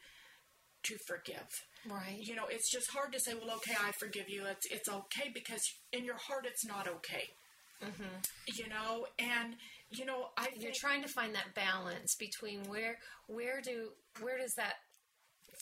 to 0.84 0.96
forgive. 1.06 1.48
Right. 1.88 2.18
You 2.20 2.34
know, 2.34 2.46
it's 2.48 2.70
just 2.70 2.90
hard 2.92 3.12
to 3.12 3.20
say, 3.20 3.34
well, 3.34 3.56
okay, 3.56 3.74
I 3.80 3.92
forgive 3.98 4.28
you. 4.28 4.44
It's, 4.46 4.66
it's 4.70 4.88
okay 4.88 5.30
because 5.32 5.60
in 5.92 6.04
your 6.04 6.16
heart 6.16 6.46
it's 6.46 6.64
not 6.64 6.88
okay. 6.88 7.30
Mm-hmm. 7.82 8.18
You 8.56 8.68
know, 8.68 9.06
and 9.18 9.54
you 9.90 10.04
know, 10.04 10.28
I 10.37 10.49
you're 10.59 10.73
trying 10.75 11.02
to 11.02 11.09
find 11.09 11.35
that 11.35 11.54
balance 11.54 12.14
between 12.18 12.64
where 12.64 12.99
where 13.26 13.61
do 13.61 13.90
where 14.21 14.38
does 14.38 14.54
that 14.57 14.75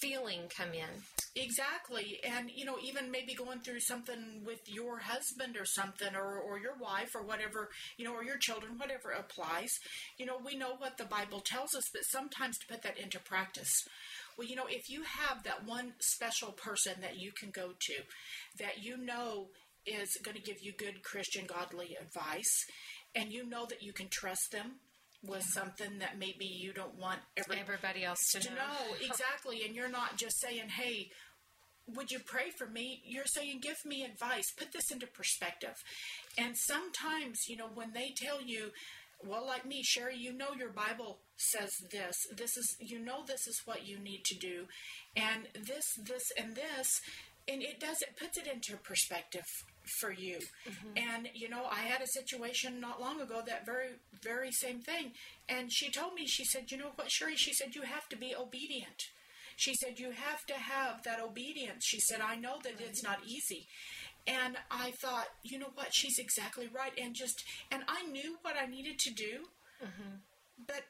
feeling 0.00 0.42
come 0.54 0.74
in? 0.74 1.02
Exactly. 1.34 2.18
And 2.24 2.50
you 2.54 2.64
know 2.64 2.76
even 2.82 3.10
maybe 3.10 3.34
going 3.34 3.60
through 3.60 3.80
something 3.80 4.42
with 4.44 4.60
your 4.66 4.98
husband 4.98 5.56
or 5.56 5.64
something 5.64 6.14
or, 6.14 6.38
or 6.38 6.58
your 6.58 6.76
wife 6.80 7.14
or 7.14 7.22
whatever 7.22 7.68
you 7.96 8.04
know 8.04 8.14
or 8.14 8.24
your 8.24 8.38
children 8.38 8.78
whatever 8.78 9.10
applies. 9.10 9.70
You 10.18 10.26
know 10.26 10.38
we 10.44 10.56
know 10.56 10.74
what 10.76 10.98
the 10.98 11.04
bible 11.04 11.40
tells 11.40 11.74
us 11.74 11.84
but 11.92 12.02
sometimes 12.04 12.58
to 12.58 12.66
put 12.66 12.82
that 12.82 12.98
into 12.98 13.20
practice. 13.20 13.84
Well, 14.36 14.46
you 14.46 14.54
know, 14.56 14.66
if 14.68 14.90
you 14.90 15.02
have 15.02 15.44
that 15.44 15.64
one 15.66 15.94
special 15.98 16.52
person 16.52 16.94
that 17.00 17.16
you 17.18 17.32
can 17.32 17.50
go 17.50 17.68
to, 17.68 17.94
that 18.58 18.82
you 18.82 18.98
know 18.98 19.48
is 19.86 20.18
going 20.22 20.36
to 20.36 20.42
give 20.42 20.58
you 20.60 20.72
good 20.76 21.02
Christian, 21.02 21.46
godly 21.46 21.96
advice, 22.00 22.66
and 23.16 23.32
you 23.32 23.48
know 23.48 23.66
that 23.66 23.82
you 23.82 23.92
can 23.92 24.08
trust 24.08 24.52
them 24.52 24.72
with 25.24 25.42
something 25.42 25.98
that 25.98 26.18
maybe 26.18 26.44
you 26.44 26.72
don't 26.72 26.94
want 27.00 27.18
every, 27.36 27.58
Everybody 27.58 28.04
else 28.04 28.20
to, 28.32 28.40
to 28.40 28.50
know 28.50 28.94
exactly, 29.04 29.64
and 29.64 29.74
you're 29.74 29.90
not 29.90 30.16
just 30.16 30.40
saying, 30.40 30.68
"Hey." 30.68 31.10
Would 31.94 32.10
you 32.10 32.18
pray 32.18 32.50
for 32.58 32.66
me? 32.66 33.00
You're 33.04 33.26
saying, 33.26 33.60
give 33.62 33.76
me 33.84 34.02
advice. 34.02 34.50
Put 34.58 34.72
this 34.72 34.90
into 34.90 35.06
perspective. 35.06 35.76
And 36.36 36.56
sometimes, 36.56 37.44
you 37.46 37.56
know, 37.56 37.68
when 37.72 37.92
they 37.92 38.12
tell 38.16 38.42
you, 38.42 38.72
well, 39.24 39.46
like 39.46 39.64
me, 39.64 39.84
Sherri, 39.84 40.16
you 40.16 40.32
know 40.32 40.52
your 40.58 40.70
Bible 40.70 41.18
says 41.36 41.70
this. 41.92 42.16
This 42.36 42.56
is, 42.56 42.76
you 42.80 42.98
know, 42.98 43.24
this 43.24 43.46
is 43.46 43.62
what 43.66 43.86
you 43.86 44.00
need 44.00 44.24
to 44.24 44.34
do. 44.36 44.66
And 45.14 45.46
this, 45.54 45.84
this, 46.04 46.24
and 46.36 46.56
this. 46.56 47.00
And 47.46 47.62
it 47.62 47.78
does, 47.78 48.02
it 48.02 48.16
puts 48.18 48.36
it 48.36 48.48
into 48.52 48.76
perspective 48.78 49.46
for 50.00 50.12
you. 50.12 50.38
Mm-hmm. 50.68 51.14
And, 51.14 51.28
you 51.34 51.48
know, 51.48 51.64
I 51.70 51.80
had 51.80 52.02
a 52.02 52.06
situation 52.06 52.80
not 52.80 53.00
long 53.00 53.20
ago 53.20 53.42
that 53.46 53.66
very, 53.66 53.90
very 54.22 54.52
same 54.52 54.80
thing. 54.80 55.12
And 55.48 55.72
she 55.72 55.90
told 55.90 56.14
me, 56.14 56.26
she 56.26 56.44
said, 56.44 56.70
you 56.70 56.78
know 56.78 56.92
what, 56.96 57.10
Sherri? 57.10 57.36
She 57.36 57.52
said, 57.52 57.74
you 57.74 57.82
have 57.82 58.08
to 58.08 58.16
be 58.16 58.34
obedient. 58.34 59.08
She 59.56 59.74
said, 59.74 59.98
You 59.98 60.10
have 60.10 60.44
to 60.46 60.54
have 60.54 61.02
that 61.04 61.20
obedience. 61.20 61.84
She 61.84 61.98
said, 61.98 62.20
I 62.20 62.36
know 62.36 62.58
that 62.62 62.74
it's 62.78 63.02
not 63.02 63.20
easy. 63.26 63.66
And 64.26 64.56
I 64.70 64.90
thought, 65.00 65.28
you 65.42 65.58
know 65.58 65.70
what? 65.74 65.94
She's 65.94 66.18
exactly 66.18 66.68
right. 66.74 66.92
And 67.00 67.14
just, 67.14 67.42
and 67.72 67.82
I 67.88 68.02
knew 68.06 68.36
what 68.42 68.54
I 68.60 68.66
needed 68.66 68.98
to 68.98 69.14
do. 69.14 69.46
Mm-hmm. 69.82 70.16
But 70.66 70.82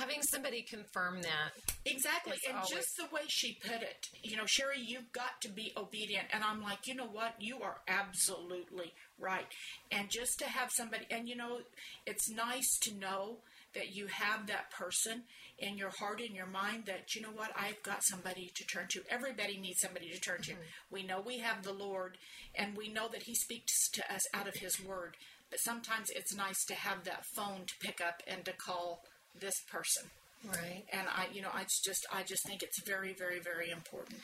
having 0.00 0.22
somebody 0.22 0.62
confirm 0.62 1.22
that. 1.22 1.52
exactly, 1.84 2.36
and 2.48 2.56
always- 2.56 2.70
just 2.70 2.96
the 2.96 3.06
way 3.12 3.22
she 3.28 3.54
put 3.54 3.82
it, 3.82 4.08
you 4.22 4.36
know, 4.36 4.46
Sherri, 4.46 4.80
you've 4.80 5.12
got 5.12 5.40
to 5.42 5.48
be 5.48 5.72
obedient. 5.76 6.28
And 6.32 6.42
I'm 6.42 6.62
like, 6.62 6.86
you 6.86 6.94
know 6.94 7.06
what? 7.06 7.34
You 7.40 7.60
are 7.62 7.80
absolutely 7.86 8.92
right. 9.18 9.46
And 9.90 10.10
just 10.10 10.38
to 10.38 10.46
have 10.46 10.70
somebody, 10.72 11.06
and 11.10 11.28
you 11.28 11.36
know, 11.36 11.60
it's 12.06 12.30
nice 12.30 12.78
to 12.82 12.94
know 12.94 13.38
that 13.74 13.94
you 13.94 14.06
have 14.08 14.46
that 14.46 14.70
person 14.70 15.22
in 15.58 15.76
your 15.76 15.90
heart 15.90 16.20
in 16.20 16.34
your 16.34 16.46
mind 16.46 16.84
that 16.86 17.14
you 17.14 17.20
know 17.20 17.30
what 17.30 17.52
I've 17.56 17.82
got 17.82 18.02
somebody 18.02 18.50
to 18.54 18.64
turn 18.66 18.86
to. 18.90 19.02
Everybody 19.08 19.58
needs 19.58 19.80
somebody 19.80 20.10
to 20.10 20.20
turn 20.20 20.42
to. 20.42 20.52
Mm-hmm. 20.52 20.62
We 20.90 21.02
know 21.04 21.20
we 21.20 21.38
have 21.38 21.62
the 21.62 21.72
Lord 21.72 22.16
and 22.56 22.76
we 22.76 22.88
know 22.88 23.08
that 23.12 23.24
he 23.24 23.34
speaks 23.34 23.88
to 23.90 24.12
us 24.12 24.22
out 24.34 24.48
of 24.48 24.54
his 24.54 24.82
word. 24.84 25.16
But 25.50 25.60
sometimes 25.60 26.08
it's 26.10 26.34
nice 26.34 26.64
to 26.66 26.74
have 26.74 27.04
that 27.04 27.24
phone 27.36 27.62
to 27.66 27.86
pick 27.86 28.00
up 28.00 28.22
and 28.26 28.44
to 28.44 28.52
call 28.52 29.04
this 29.38 29.54
person. 29.70 30.08
Right. 30.48 30.84
And 30.92 31.06
I 31.08 31.26
you 31.32 31.42
know 31.42 31.50
I 31.52 31.64
just 31.84 32.06
I 32.12 32.22
just 32.22 32.46
think 32.46 32.62
it's 32.62 32.82
very 32.82 33.12
very 33.12 33.40
very 33.40 33.70
important. 33.70 34.20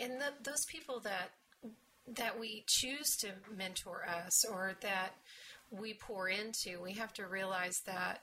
and 0.00 0.20
the, 0.20 0.32
those 0.42 0.64
people 0.68 1.00
that 1.00 1.30
that 2.16 2.38
we 2.38 2.64
choose 2.66 3.16
to 3.20 3.28
mentor 3.56 4.04
us 4.08 4.44
or 4.50 4.72
that 4.82 5.10
we 5.70 5.94
pour 5.94 6.28
into, 6.28 6.82
we 6.82 6.94
have 6.94 7.12
to 7.14 7.26
realize 7.26 7.76
that 7.86 8.22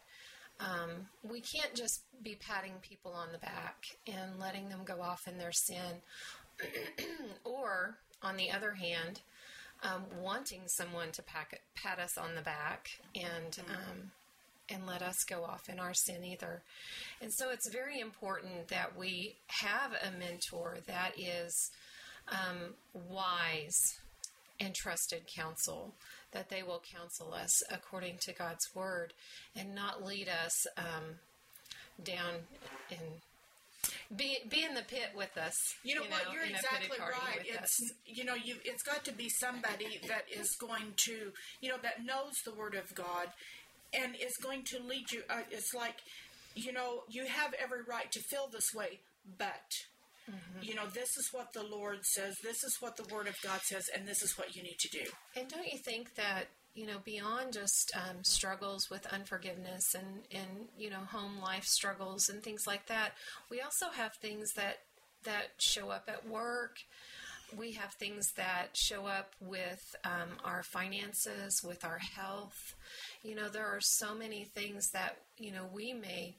um, 0.59 0.89
we 1.23 1.41
can't 1.41 1.73
just 1.75 2.01
be 2.21 2.35
patting 2.35 2.73
people 2.81 3.13
on 3.13 3.31
the 3.31 3.37
back 3.37 3.85
and 4.07 4.39
letting 4.39 4.69
them 4.69 4.81
go 4.83 5.01
off 5.01 5.21
in 5.27 5.37
their 5.37 5.51
sin, 5.51 6.01
or 7.43 7.97
on 8.23 8.35
the 8.35 8.51
other 8.51 8.71
hand, 8.71 9.21
um, 9.83 10.03
wanting 10.21 10.63
someone 10.65 11.11
to 11.11 11.21
pack, 11.21 11.61
pat 11.75 11.99
us 11.99 12.17
on 12.17 12.35
the 12.35 12.41
back 12.41 12.87
and 13.15 13.59
um, 13.69 14.11
and 14.69 14.85
let 14.85 15.01
us 15.01 15.23
go 15.29 15.43
off 15.43 15.69
in 15.69 15.79
our 15.79 15.93
sin 15.93 16.23
either. 16.23 16.61
And 17.21 17.31
so 17.33 17.49
it's 17.49 17.69
very 17.71 17.99
important 17.99 18.67
that 18.69 18.97
we 18.97 19.35
have 19.61 19.91
a 19.93 20.17
mentor 20.17 20.77
that 20.87 21.11
is 21.17 21.71
um, 22.29 22.73
wise 23.09 23.99
and 24.59 24.73
trusted 24.73 25.21
counsel, 25.35 25.93
that 26.31 26.49
they 26.49 26.63
will 26.63 26.81
counsel 26.93 27.33
us 27.33 27.61
according 27.71 28.17
to 28.21 28.33
God's 28.33 28.67
word 28.73 29.13
and 29.55 29.75
not 29.75 30.03
lead 30.03 30.27
us 30.27 30.65
um, 30.77 31.19
down 32.03 32.33
in 32.89 32.97
be, 34.15 34.37
be 34.49 34.63
in 34.63 34.73
the 34.73 34.81
pit 34.81 35.11
with 35.15 35.37
us. 35.37 35.53
You 35.83 35.95
know 35.95 36.01
what? 36.01 36.33
You're 36.33 36.43
exactly 36.43 36.97
right. 36.99 37.45
It's 37.45 37.81
us. 37.81 37.91
you 38.05 38.25
know 38.25 38.35
you 38.35 38.55
it's 38.63 38.83
got 38.83 39.05
to 39.05 39.13
be 39.13 39.29
somebody 39.29 39.99
that 40.07 40.23
is 40.31 40.55
going 40.55 40.93
to 41.05 41.31
you 41.61 41.69
know 41.69 41.77
that 41.83 42.03
knows 42.03 42.33
the 42.45 42.53
Word 42.53 42.75
of 42.75 42.93
God 42.95 43.27
and 43.93 44.15
it's 44.19 44.37
going 44.37 44.63
to 44.65 44.79
lead 44.79 45.11
you. 45.11 45.21
Uh, 45.29 45.41
it's 45.51 45.73
like 45.73 45.95
you 46.55 46.73
know 46.73 47.03
you 47.09 47.25
have 47.25 47.53
every 47.61 47.83
right 47.87 48.11
to 48.11 48.19
feel 48.21 48.47
this 48.51 48.73
way, 48.73 48.99
but. 49.37 49.71
Mm-hmm. 50.29 50.61
You 50.61 50.75
know, 50.75 50.87
this 50.87 51.15
is 51.15 51.29
what 51.31 51.53
the 51.53 51.63
Lord 51.63 51.99
says. 52.03 52.35
This 52.43 52.61
is 52.61 52.75
what 52.81 52.97
the 52.97 53.05
Word 53.15 53.27
of 53.27 53.35
God 53.41 53.61
says, 53.63 53.85
and 53.95 54.05
this 54.05 54.21
is 54.21 54.37
what 54.37 54.57
you 54.57 54.61
need 54.61 54.77
to 54.77 54.89
do. 54.89 55.05
And 55.37 55.47
don't 55.47 55.71
you 55.71 55.79
think 55.85 56.15
that 56.15 56.47
you 56.75 56.85
know 56.85 56.97
beyond 57.05 57.53
just 57.53 57.93
um, 57.95 58.25
struggles 58.25 58.89
with 58.91 59.05
unforgiveness 59.07 59.95
and 59.95 60.25
and 60.33 60.67
you 60.77 60.89
know 60.89 60.99
home 61.09 61.39
life 61.41 61.63
struggles 61.63 62.27
and 62.27 62.43
things 62.43 62.63
like 62.67 62.87
that, 62.87 63.13
we 63.49 63.61
also 63.61 63.85
have 63.95 64.11
things 64.21 64.51
that 64.57 64.79
that 65.23 65.51
show 65.59 65.89
up 65.89 66.09
at 66.09 66.27
work. 66.27 66.75
We 67.55 67.73
have 67.73 67.93
things 67.93 68.33
that 68.33 68.69
show 68.73 69.05
up 69.05 69.33
with 69.39 69.95
um, 70.03 70.37
our 70.43 70.63
finances, 70.63 71.63
with 71.63 71.85
our 71.85 71.99
health. 71.99 72.75
You 73.23 73.35
know, 73.35 73.47
there 73.47 73.67
are 73.67 73.81
so 73.81 74.13
many 74.13 74.43
things 74.43 74.89
that 74.91 75.17
you 75.37 75.51
know 75.51 75.65
we 75.73 75.93
may 75.93 76.35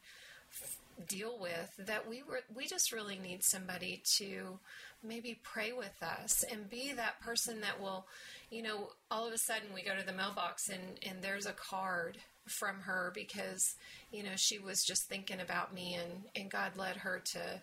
deal 1.06 1.38
with 1.40 1.70
that 1.78 2.08
we 2.08 2.22
were 2.22 2.40
we 2.54 2.66
just 2.66 2.92
really 2.92 3.18
need 3.18 3.44
somebody 3.44 4.02
to 4.16 4.58
maybe 5.02 5.38
pray 5.44 5.72
with 5.72 6.02
us 6.02 6.44
and 6.50 6.68
be 6.68 6.92
that 6.92 7.20
person 7.20 7.60
that 7.60 7.80
will 7.80 8.04
you 8.50 8.62
know 8.62 8.88
all 9.10 9.26
of 9.26 9.32
a 9.32 9.38
sudden 9.38 9.68
we 9.72 9.82
go 9.82 9.94
to 9.94 10.04
the 10.04 10.12
mailbox 10.12 10.68
and 10.68 10.98
and 11.08 11.22
there's 11.22 11.46
a 11.46 11.52
card 11.52 12.18
from 12.46 12.80
her 12.80 13.12
because 13.14 13.76
you 14.10 14.22
know 14.24 14.34
she 14.36 14.58
was 14.58 14.82
just 14.82 15.04
thinking 15.08 15.40
about 15.40 15.72
me 15.72 15.94
and 15.94 16.24
and 16.34 16.50
God 16.50 16.76
led 16.76 16.96
her 16.96 17.22
to 17.32 17.62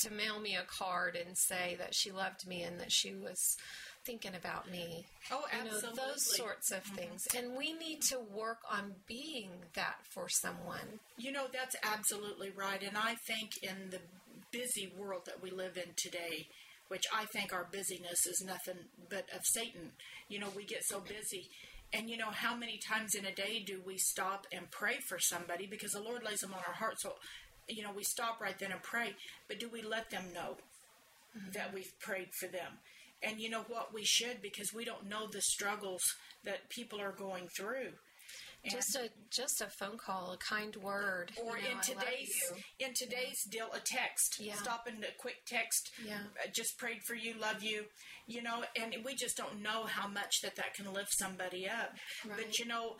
to 0.00 0.10
mail 0.10 0.40
me 0.40 0.56
a 0.56 0.64
card 0.64 1.16
and 1.16 1.36
say 1.36 1.76
that 1.78 1.94
she 1.94 2.10
loved 2.10 2.46
me 2.46 2.62
and 2.62 2.80
that 2.80 2.90
she 2.90 3.12
was 3.14 3.56
thinking 4.04 4.34
about 4.34 4.68
me 4.70 5.04
Oh, 5.30 5.42
you 5.52 5.64
know 5.64 5.70
absolutely. 5.76 6.02
those 6.06 6.36
sorts 6.36 6.72
of 6.72 6.82
mm-hmm. 6.84 6.94
things 6.96 7.26
and 7.36 7.56
we 7.56 7.72
need 7.72 8.02
to 8.02 8.18
work 8.18 8.58
on 8.70 8.94
being 9.06 9.50
that 9.74 9.96
for 10.10 10.28
someone 10.28 10.98
You 11.16 11.30
know, 11.32 11.46
that's 11.52 11.76
absolutely 11.84 12.50
right. 12.50 12.82
And 12.82 12.96
I 12.96 13.14
think 13.14 13.62
in 13.62 13.90
the 13.90 14.00
busy 14.50 14.92
world 14.98 15.22
that 15.26 15.40
we 15.42 15.50
live 15.50 15.76
in 15.76 15.92
today, 15.96 16.48
which 16.88 17.04
I 17.14 17.24
think 17.26 17.52
our 17.52 17.66
busyness 17.72 18.26
is 18.26 18.42
nothing 18.44 18.88
but 19.08 19.26
of 19.34 19.42
Satan, 19.44 19.92
you 20.28 20.38
know, 20.38 20.48
we 20.54 20.64
get 20.64 20.82
so 20.84 21.00
busy. 21.00 21.48
And 21.92 22.08
you 22.10 22.16
know, 22.16 22.30
how 22.30 22.56
many 22.56 22.78
times 22.78 23.14
in 23.14 23.24
a 23.24 23.34
day 23.34 23.62
do 23.64 23.80
we 23.86 23.98
stop 23.98 24.46
and 24.52 24.70
pray 24.70 24.96
for 25.08 25.18
somebody 25.18 25.66
because 25.66 25.92
the 25.92 26.02
Lord 26.02 26.22
lays 26.24 26.40
them 26.40 26.52
on 26.54 26.60
our 26.66 26.74
heart? 26.74 26.94
So, 27.00 27.14
you 27.72 27.82
know, 27.82 27.92
we 27.94 28.04
stop 28.04 28.40
right 28.40 28.58
then 28.58 28.72
and 28.72 28.82
pray. 28.82 29.14
But 29.48 29.58
do 29.60 29.68
we 29.68 29.82
let 29.82 30.10
them 30.10 30.24
know 30.34 30.56
that 31.54 31.72
we've 31.74 31.92
prayed 32.00 32.28
for 32.38 32.46
them? 32.46 32.78
And 33.22 33.40
you 33.40 33.48
know 33.50 33.64
what? 33.68 33.94
We 33.94 34.04
should 34.04 34.42
because 34.42 34.72
we 34.74 34.84
don't 34.84 35.08
know 35.08 35.26
the 35.30 35.40
struggles 35.42 36.02
that 36.44 36.68
people 36.68 37.00
are 37.00 37.12
going 37.12 37.48
through. 37.56 37.92
And- 38.64 38.72
just 38.72 38.94
a 38.94 39.10
just 39.30 39.60
a 39.60 39.66
phone 39.66 39.98
call, 39.98 40.32
a 40.32 40.36
kind 40.38 40.74
word, 40.76 41.32
or 41.44 41.58
you 41.58 41.64
know, 41.64 41.70
in 41.70 41.80
today's 41.80 42.52
in 42.78 42.94
today's 42.94 43.42
deal 43.50 43.68
a 43.74 43.80
text 43.80 44.38
Yeah. 44.38 44.54
stop 44.54 44.86
in 44.86 45.02
a 45.02 45.10
quick 45.18 45.44
text 45.46 45.90
Yeah. 46.04 46.20
uh, 46.42 46.46
just 46.52 46.78
prayed 46.78 47.02
for 47.02 47.14
you 47.16 47.34
love 47.34 47.62
you 47.64 47.86
you 48.28 48.40
know 48.40 48.64
and 48.76 48.94
we 49.04 49.16
just 49.16 49.36
don't 49.36 49.60
know 49.62 49.84
how 49.86 50.06
much 50.06 50.42
that 50.42 50.54
that 50.56 50.74
can 50.74 50.92
lift 50.92 51.12
somebody 51.18 51.68
up 51.68 51.96
Right. 52.24 52.36
but 52.38 52.58
you 52.60 52.64
know 52.66 52.98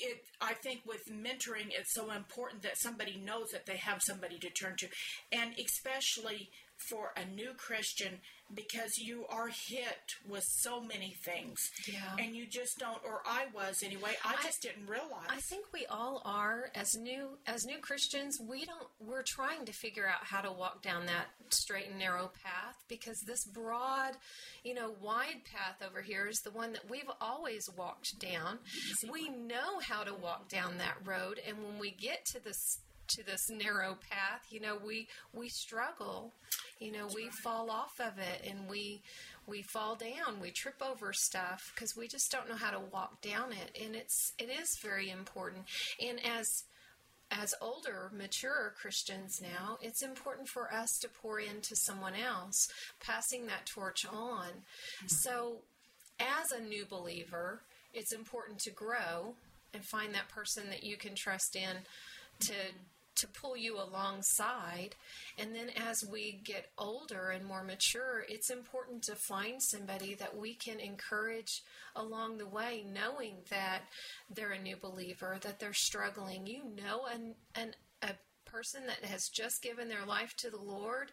it 0.00 0.22
i 0.40 0.52
think 0.54 0.80
with 0.86 1.02
mentoring 1.10 1.68
it's 1.68 1.94
so 1.94 2.10
important 2.10 2.62
that 2.62 2.78
somebody 2.78 3.16
knows 3.24 3.50
that 3.52 3.66
they 3.66 3.76
have 3.76 4.00
somebody 4.02 4.38
to 4.38 4.50
turn 4.50 4.74
to. 4.78 4.88
And 5.32 5.54
especially 5.58 6.50
for 6.88 7.12
a 7.16 7.24
new 7.34 7.52
christian 7.56 8.18
because 8.54 8.98
you 8.98 9.24
are 9.30 9.48
hit 9.48 10.14
with 10.28 10.44
so 10.44 10.80
many 10.80 11.14
things 11.24 11.58
Yeah. 11.90 12.16
and 12.18 12.36
you 12.36 12.46
just 12.46 12.78
don't 12.78 12.98
or 13.04 13.22
i 13.26 13.46
was 13.54 13.82
anyway 13.82 14.12
i 14.24 14.36
just 14.42 14.62
didn't 14.62 14.86
realize 14.86 15.28
I 15.30 15.40
think 15.40 15.66
we 15.72 15.86
all 15.86 16.20
are 16.24 16.70
as 16.74 16.94
new 16.94 17.38
as 17.46 17.64
new 17.64 17.78
Christians. 17.78 18.38
We 18.40 18.64
don't. 18.64 18.86
We're 19.00 19.24
trying 19.26 19.64
to 19.66 19.72
figure 19.72 20.06
out 20.06 20.22
how 20.24 20.40
to 20.42 20.52
walk 20.52 20.82
down 20.82 21.06
that 21.06 21.26
straight 21.50 21.88
and 21.88 21.98
narrow 21.98 22.30
path 22.42 22.76
because 22.88 23.18
this 23.26 23.44
broad, 23.46 24.12
you 24.62 24.74
know, 24.74 24.92
wide 25.02 25.42
path 25.52 25.82
over 25.86 26.00
here 26.02 26.26
is 26.28 26.38
the 26.44 26.50
one 26.50 26.72
that 26.72 26.88
we've 26.90 27.10
always 27.20 27.68
walked 27.76 28.18
down. 28.20 28.58
We 29.10 29.28
know 29.30 29.80
how 29.80 30.04
to 30.04 30.14
walk 30.14 30.48
down 30.48 30.78
that 30.78 30.96
road, 31.04 31.40
and 31.46 31.56
when 31.62 31.78
we 31.78 31.90
get 31.90 32.24
to 32.26 32.42
this 32.42 32.78
to 33.08 33.24
this 33.24 33.50
narrow 33.50 33.96
path, 34.10 34.42
you 34.50 34.60
know, 34.60 34.76
we 34.84 35.08
we 35.32 35.48
struggle. 35.48 36.32
You 36.78 36.92
know, 36.92 37.06
we 37.14 37.28
fall 37.28 37.70
off 37.70 38.00
of 38.00 38.18
it, 38.18 38.48
and 38.48 38.68
we 38.68 39.02
we 39.46 39.62
fall 39.62 39.96
down. 39.96 40.40
We 40.40 40.50
trip 40.50 40.82
over 40.82 41.12
stuff 41.12 41.72
because 41.74 41.96
we 41.96 42.08
just 42.08 42.30
don't 42.30 42.48
know 42.48 42.56
how 42.56 42.70
to 42.70 42.80
walk 42.80 43.20
down 43.20 43.52
it, 43.52 43.78
and 43.82 43.94
it's 43.94 44.32
it 44.38 44.50
is 44.50 44.78
very 44.82 45.10
important. 45.10 45.64
And 46.00 46.18
as 46.24 46.64
as 47.30 47.54
older, 47.60 48.10
mature 48.16 48.74
Christians 48.80 49.40
now, 49.42 49.78
it's 49.80 50.02
important 50.02 50.48
for 50.48 50.72
us 50.72 50.98
to 51.00 51.08
pour 51.08 51.40
into 51.40 51.74
someone 51.74 52.14
else, 52.14 52.68
passing 53.00 53.46
that 53.46 53.66
torch 53.66 54.06
on. 54.06 54.48
Mm-hmm. 54.48 55.08
So, 55.08 55.56
as 56.20 56.52
a 56.52 56.62
new 56.62 56.84
believer, 56.84 57.60
it's 57.92 58.12
important 58.12 58.58
to 58.60 58.70
grow 58.70 59.34
and 59.72 59.84
find 59.84 60.14
that 60.14 60.28
person 60.28 60.64
that 60.70 60.84
you 60.84 60.96
can 60.96 61.14
trust 61.14 61.56
in 61.56 61.78
to 62.40 62.54
to 63.16 63.26
pull 63.28 63.56
you 63.56 63.76
alongside. 63.76 64.96
And 65.38 65.54
then 65.54 65.70
as 65.88 66.04
we 66.04 66.40
get 66.44 66.70
older 66.78 67.30
and 67.30 67.44
more 67.44 67.62
mature, 67.62 68.24
it's 68.28 68.50
important 68.50 69.02
to 69.04 69.14
find 69.14 69.62
somebody 69.62 70.14
that 70.14 70.36
we 70.36 70.54
can 70.54 70.80
encourage 70.80 71.62
along 71.96 72.38
the 72.38 72.46
way, 72.46 72.84
knowing 72.92 73.36
that 73.50 73.82
they're 74.34 74.52
a 74.52 74.62
new 74.62 74.76
believer, 74.76 75.38
that 75.42 75.60
they're 75.60 75.72
struggling. 75.72 76.46
You 76.46 76.62
know, 76.76 77.06
an, 77.12 77.34
an, 77.54 77.74
a 78.02 78.10
person 78.50 78.86
that 78.86 79.08
has 79.08 79.28
just 79.28 79.62
given 79.62 79.88
their 79.88 80.06
life 80.06 80.34
to 80.38 80.50
the 80.50 80.60
Lord, 80.60 81.12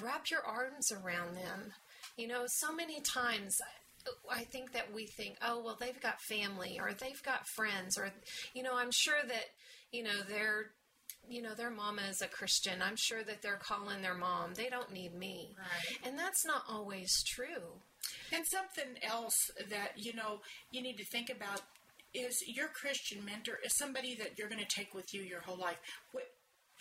wrap 0.00 0.30
your 0.30 0.44
arms 0.44 0.92
around 0.92 1.36
them. 1.36 1.72
You 2.16 2.28
know, 2.28 2.44
so 2.46 2.74
many 2.74 3.00
times 3.00 3.60
I 4.30 4.44
think 4.44 4.72
that 4.72 4.94
we 4.94 5.06
think, 5.06 5.36
oh, 5.42 5.62
well, 5.64 5.76
they've 5.80 6.00
got 6.00 6.20
family 6.20 6.78
or 6.80 6.92
they've 6.92 7.22
got 7.22 7.48
friends, 7.48 7.98
or, 7.98 8.12
you 8.54 8.62
know, 8.62 8.76
I'm 8.76 8.92
sure 8.92 9.18
that, 9.26 9.46
you 9.90 10.02
know, 10.04 10.22
they're 10.28 10.70
you 11.28 11.42
know, 11.42 11.54
their 11.54 11.70
mama 11.70 12.02
is 12.08 12.22
a 12.22 12.28
Christian. 12.28 12.82
I'm 12.82 12.96
sure 12.96 13.22
that 13.24 13.42
they're 13.42 13.60
calling 13.62 14.02
their 14.02 14.16
mom. 14.16 14.54
They 14.54 14.68
don't 14.68 14.92
need 14.92 15.14
me. 15.14 15.54
Right. 15.58 15.98
And 16.06 16.18
that's 16.18 16.44
not 16.46 16.62
always 16.68 17.22
true. 17.24 17.80
And 18.32 18.44
something 18.46 18.96
else 19.02 19.50
that, 19.68 19.92
you 19.96 20.14
know, 20.14 20.40
you 20.70 20.82
need 20.82 20.96
to 20.98 21.04
think 21.04 21.30
about 21.30 21.60
is 22.14 22.42
your 22.46 22.68
Christian 22.68 23.24
mentor 23.24 23.58
is 23.64 23.76
somebody 23.76 24.14
that 24.16 24.38
you're 24.38 24.48
going 24.48 24.64
to 24.64 24.74
take 24.74 24.94
with 24.94 25.12
you 25.12 25.22
your 25.22 25.40
whole 25.40 25.58
life. 25.58 25.78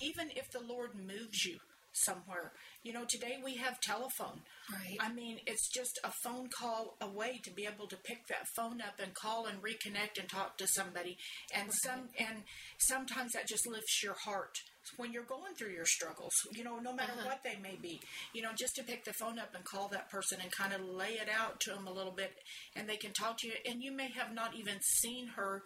Even 0.02 0.30
if 0.36 0.52
the 0.52 0.62
Lord 0.62 0.92
moves 0.96 1.46
you 1.46 1.58
somewhere, 1.94 2.52
you 2.86 2.94
know, 2.94 3.04
today 3.10 3.38
we 3.44 3.56
have 3.56 3.82
telephone. 3.82 4.42
Right. 4.72 4.98
I 5.00 5.12
mean, 5.12 5.40
it's 5.48 5.68
just 5.70 6.00
a 6.04 6.12
phone 6.24 6.50
call 6.56 6.96
away 7.02 7.42
to 7.44 7.52
be 7.52 7.66
able 7.66 7.88
to 7.88 7.98
pick 7.98 8.28
that 8.28 8.46
phone 8.56 8.80
up 8.80 9.00
and 9.02 9.12
call 9.16 9.48
and 9.48 9.58
reconnect 9.58 10.20
and 10.20 10.30
talk 10.30 10.60
to 10.60 10.68
somebody. 10.68 11.18
And 11.54 11.64
right. 11.64 11.74
some 11.84 12.10
and 12.20 12.44
sometimes 12.78 13.32
that 13.34 13.48
just 13.48 13.68
lifts 13.68 14.04
your 14.04 14.14
heart 14.14 14.56
when 14.98 15.12
you're 15.12 15.24
going 15.24 15.56
through 15.56 15.72
your 15.72 15.86
struggles, 15.86 16.34
you 16.54 16.64
know, 16.64 16.78
no 16.78 16.94
matter 16.94 17.14
uh-huh. 17.14 17.26
what 17.26 17.44
they 17.44 17.58
may 17.60 17.76
be, 17.82 18.00
you 18.36 18.44
know, 18.44 18.52
just 18.56 18.76
to 18.76 18.84
pick 18.84 19.04
the 19.04 19.14
phone 19.14 19.40
up 19.40 19.56
and 19.56 19.66
call 19.66 19.88
that 19.88 20.12
person 20.12 20.38
and 20.40 20.52
kind 20.52 20.72
of 20.72 20.82
lay 20.82 21.14
it 21.14 21.28
out 21.28 21.60
to 21.62 21.72
them 21.72 21.88
a 21.88 21.92
little 21.92 22.12
bit 22.12 22.34
and 22.76 22.88
they 22.88 22.98
can 22.98 23.12
talk 23.14 23.40
to 23.40 23.48
you 23.48 23.54
and 23.66 23.82
you 23.82 23.92
may 23.92 24.12
have 24.12 24.32
not 24.32 24.56
even 24.56 24.76
seen 25.02 25.26
her 25.36 25.64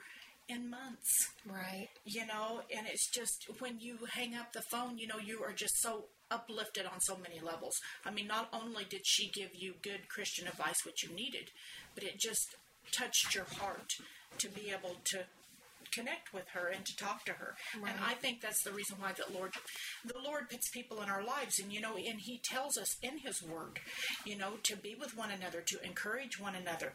in 0.47 0.69
months. 0.69 1.27
Right. 1.45 1.89
You 2.05 2.25
know, 2.25 2.61
and 2.75 2.87
it's 2.87 3.11
just 3.11 3.45
when 3.59 3.79
you 3.81 3.97
hang 4.13 4.35
up 4.35 4.53
the 4.53 4.63
phone, 4.71 4.97
you 4.97 5.07
know, 5.07 5.19
you 5.23 5.43
are 5.43 5.53
just 5.53 5.81
so 5.81 6.05
uplifted 6.31 6.85
on 6.85 6.99
so 7.01 7.17
many 7.17 7.39
levels. 7.39 7.75
I 8.05 8.11
mean, 8.11 8.27
not 8.27 8.49
only 8.53 8.85
did 8.89 9.01
she 9.05 9.29
give 9.29 9.49
you 9.53 9.73
good 9.81 10.09
Christian 10.09 10.47
advice, 10.47 10.85
which 10.85 11.03
you 11.03 11.13
needed, 11.15 11.51
but 11.95 12.03
it 12.03 12.19
just 12.19 12.55
touched 12.91 13.35
your 13.35 13.45
heart 13.45 13.93
to 14.37 14.49
be 14.49 14.71
able 14.71 14.95
to 15.05 15.25
connect 15.91 16.33
with 16.33 16.47
her 16.53 16.67
and 16.67 16.85
to 16.85 16.95
talk 16.95 17.25
to 17.25 17.33
her. 17.33 17.55
Right. 17.79 17.91
And 17.91 18.03
I 18.03 18.13
think 18.13 18.41
that's 18.41 18.63
the 18.63 18.71
reason 18.71 18.97
why 18.99 19.11
the 19.13 19.31
Lord 19.33 19.53
the 20.05 20.19
Lord 20.23 20.49
puts 20.49 20.69
people 20.69 21.01
in 21.01 21.09
our 21.09 21.23
lives 21.23 21.59
and 21.59 21.73
you 21.73 21.81
know 21.81 21.95
and 21.95 22.19
he 22.19 22.39
tells 22.43 22.77
us 22.77 22.95
in 23.01 23.19
his 23.19 23.41
word, 23.41 23.79
you 24.25 24.37
know, 24.37 24.53
to 24.63 24.75
be 24.75 24.95
with 24.99 25.17
one 25.17 25.31
another, 25.31 25.61
to 25.61 25.83
encourage 25.83 26.39
one 26.39 26.55
another. 26.55 26.93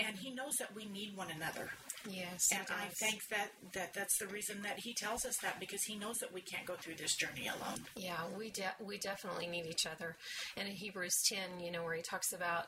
And 0.00 0.16
he 0.16 0.30
knows 0.30 0.54
that 0.58 0.74
we 0.74 0.86
need 0.86 1.16
one 1.16 1.28
another. 1.30 1.70
Yes, 2.08 2.48
and 2.52 2.66
I 2.70 2.86
think 2.88 3.20
that, 3.30 3.50
that 3.74 3.94
that's 3.94 4.18
the 4.18 4.26
reason 4.26 4.62
that 4.62 4.80
he 4.80 4.92
tells 4.94 5.24
us 5.24 5.36
that 5.42 5.60
because 5.60 5.82
he 5.84 5.96
knows 5.96 6.18
that 6.18 6.32
we 6.32 6.40
can't 6.40 6.66
go 6.66 6.74
through 6.74 6.96
this 6.96 7.14
journey 7.14 7.46
alone. 7.48 7.80
Yeah, 7.96 8.20
we 8.36 8.50
de- 8.50 8.84
we 8.84 8.98
definitely 8.98 9.46
need 9.46 9.66
each 9.66 9.86
other. 9.86 10.16
And 10.56 10.68
in 10.68 10.74
Hebrews 10.74 11.22
ten, 11.28 11.60
you 11.60 11.70
know, 11.70 11.82
where 11.82 11.94
he 11.94 12.02
talks 12.02 12.32
about, 12.32 12.66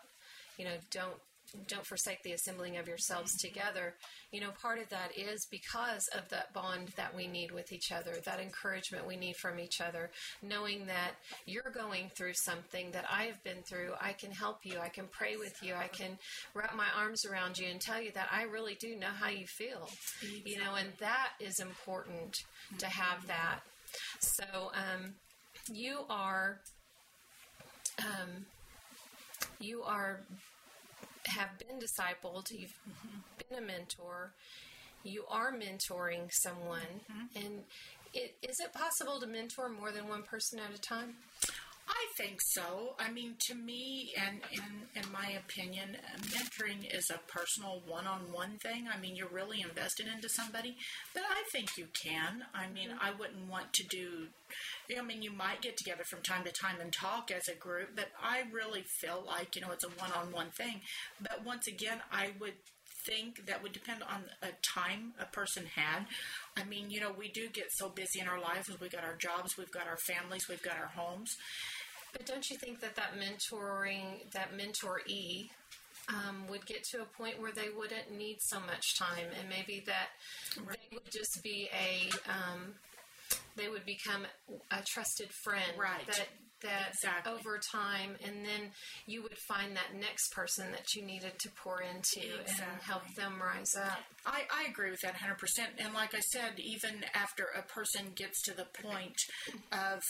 you 0.56 0.64
know, 0.64 0.76
don't 0.90 1.16
don't 1.68 1.86
forsake 1.86 2.22
the 2.22 2.32
assembling 2.32 2.76
of 2.76 2.88
yourselves 2.88 3.36
together. 3.36 3.94
You 4.32 4.40
know, 4.40 4.50
part 4.60 4.78
of 4.80 4.88
that 4.90 5.16
is 5.16 5.46
because 5.50 6.08
of 6.08 6.28
that 6.30 6.52
bond 6.52 6.88
that 6.96 7.14
we 7.14 7.26
need 7.26 7.52
with 7.52 7.72
each 7.72 7.92
other, 7.92 8.12
that 8.24 8.40
encouragement 8.40 9.06
we 9.06 9.16
need 9.16 9.36
from 9.36 9.58
each 9.58 9.80
other, 9.80 10.10
knowing 10.42 10.86
that 10.86 11.12
you're 11.46 11.72
going 11.74 12.10
through 12.16 12.34
something 12.34 12.90
that 12.92 13.04
I 13.10 13.24
have 13.24 13.42
been 13.44 13.62
through. 13.62 13.92
I 14.00 14.12
can 14.12 14.30
help 14.30 14.58
you. 14.64 14.78
I 14.80 14.88
can 14.88 15.06
pray 15.10 15.36
with 15.36 15.54
you. 15.62 15.74
I 15.74 15.88
can 15.88 16.18
wrap 16.54 16.74
my 16.76 16.88
arms 16.96 17.24
around 17.24 17.58
you 17.58 17.68
and 17.68 17.80
tell 17.80 18.00
you 18.00 18.10
that 18.14 18.28
I 18.32 18.42
really 18.44 18.76
do 18.80 18.96
know 18.96 19.12
how 19.18 19.28
you 19.28 19.46
feel. 19.46 19.88
You 20.44 20.58
know, 20.58 20.74
and 20.74 20.88
that 21.00 21.30
is 21.40 21.60
important 21.60 22.36
to 22.78 22.86
have 22.86 23.26
that. 23.26 23.60
So, 24.18 24.44
um, 24.74 25.14
you 25.72 26.00
are, 26.10 26.58
um, 28.00 28.46
you 29.60 29.82
are 29.82 30.20
have 31.26 31.58
been 31.58 31.78
discipled, 31.78 32.50
you've 32.50 32.78
been 33.48 33.58
a 33.58 33.66
mentor, 33.66 34.32
you 35.02 35.24
are 35.28 35.52
mentoring 35.52 36.30
someone, 36.30 37.02
mm-hmm. 37.10 37.44
and 37.44 37.64
it, 38.12 38.36
is 38.42 38.60
it 38.60 38.72
possible 38.72 39.20
to 39.20 39.26
mentor 39.26 39.68
more 39.68 39.90
than 39.90 40.08
one 40.08 40.22
person 40.22 40.58
at 40.58 40.76
a 40.76 40.80
time? 40.80 41.16
I 41.86 42.06
think 42.16 42.40
so. 42.40 42.94
I 42.98 43.10
mean, 43.10 43.34
to 43.40 43.54
me, 43.54 44.12
and 44.16 44.40
in, 44.52 45.02
in 45.02 45.12
my 45.12 45.32
opinion, 45.32 45.96
mentoring 46.28 46.86
is 46.96 47.10
a 47.10 47.20
personal 47.30 47.82
one 47.86 48.06
on 48.06 48.32
one 48.32 48.58
thing. 48.62 48.86
I 48.92 48.98
mean, 48.98 49.16
you're 49.16 49.28
really 49.28 49.60
invested 49.60 50.06
into 50.06 50.28
somebody, 50.28 50.76
but 51.12 51.24
I 51.28 51.42
think 51.52 51.76
you 51.76 51.86
can. 51.92 52.44
I 52.54 52.68
mean, 52.68 52.88
mm-hmm. 52.88 53.04
I 53.04 53.10
wouldn't 53.10 53.50
want 53.50 53.72
to 53.74 53.84
do, 53.84 54.28
I 54.96 55.02
mean, 55.02 55.22
you 55.22 55.32
might 55.32 55.60
get 55.60 55.76
together 55.76 56.04
from 56.04 56.22
time 56.22 56.44
to 56.44 56.52
time 56.52 56.76
and 56.80 56.92
talk 56.92 57.30
as 57.30 57.48
a 57.48 57.54
group, 57.54 57.90
but 57.94 58.08
I 58.22 58.44
really 58.50 58.82
feel 58.82 59.22
like, 59.26 59.54
you 59.54 59.62
know, 59.62 59.72
it's 59.72 59.84
a 59.84 59.88
one 59.88 60.12
on 60.12 60.32
one 60.32 60.50
thing. 60.50 60.80
But 61.20 61.44
once 61.44 61.66
again, 61.66 61.98
I 62.10 62.30
would 62.40 62.54
think 63.04 63.46
that 63.46 63.62
would 63.62 63.72
depend 63.72 64.02
on 64.02 64.24
a 64.42 64.48
time 64.62 65.12
a 65.20 65.26
person 65.26 65.66
had. 65.74 66.06
I 66.56 66.64
mean, 66.64 66.90
you 66.90 67.00
know, 67.00 67.12
we 67.16 67.28
do 67.28 67.48
get 67.48 67.66
so 67.70 67.88
busy 67.88 68.20
in 68.20 68.28
our 68.28 68.40
lives. 68.40 68.70
We've 68.80 68.90
got 68.90 69.04
our 69.04 69.16
jobs, 69.16 69.56
we've 69.58 69.70
got 69.70 69.86
our 69.86 69.98
families, 69.98 70.48
we've 70.48 70.62
got 70.62 70.78
our 70.78 70.90
homes. 70.94 71.36
But 72.14 72.26
don't 72.26 72.48
you 72.48 72.56
think 72.56 72.80
that 72.80 72.94
that 72.96 73.12
mentoring, 73.18 74.30
that 74.32 74.56
mentoree, 74.56 75.50
um, 76.08 76.46
would 76.48 76.64
get 76.66 76.84
to 76.84 77.02
a 77.02 77.04
point 77.04 77.40
where 77.40 77.52
they 77.52 77.68
wouldn't 77.76 78.16
need 78.16 78.36
so 78.40 78.60
much 78.60 78.96
time, 78.98 79.26
and 79.38 79.48
maybe 79.48 79.82
that 79.86 80.08
right. 80.64 80.78
they 80.90 80.96
would 80.96 81.10
just 81.10 81.42
be 81.42 81.68
a, 81.72 82.10
um, 82.30 82.74
they 83.56 83.68
would 83.68 83.84
become 83.84 84.22
a 84.70 84.82
trusted 84.86 85.30
friend. 85.32 85.72
Right. 85.78 86.06
That 86.06 86.28
that 86.64 86.90
exactly. 86.90 87.32
over 87.32 87.58
time, 87.58 88.16
and 88.24 88.44
then 88.44 88.70
you 89.06 89.22
would 89.22 89.36
find 89.36 89.76
that 89.76 89.98
next 89.98 90.32
person 90.32 90.70
that 90.72 90.94
you 90.94 91.02
needed 91.02 91.38
to 91.40 91.50
pour 91.62 91.82
into 91.82 92.20
exactly. 92.40 92.64
and 92.72 92.82
help 92.82 93.02
them 93.16 93.34
rise 93.40 93.76
up. 93.76 93.98
I, 94.26 94.42
I 94.50 94.68
agree 94.70 94.90
with 94.90 95.00
that 95.02 95.14
100%. 95.14 95.84
And 95.84 95.94
like 95.94 96.14
I 96.14 96.20
said, 96.20 96.58
even 96.58 97.04
after 97.14 97.44
a 97.56 97.62
person 97.62 98.12
gets 98.14 98.40
to 98.42 98.56
the 98.56 98.66
point 98.82 99.16
of 99.72 100.02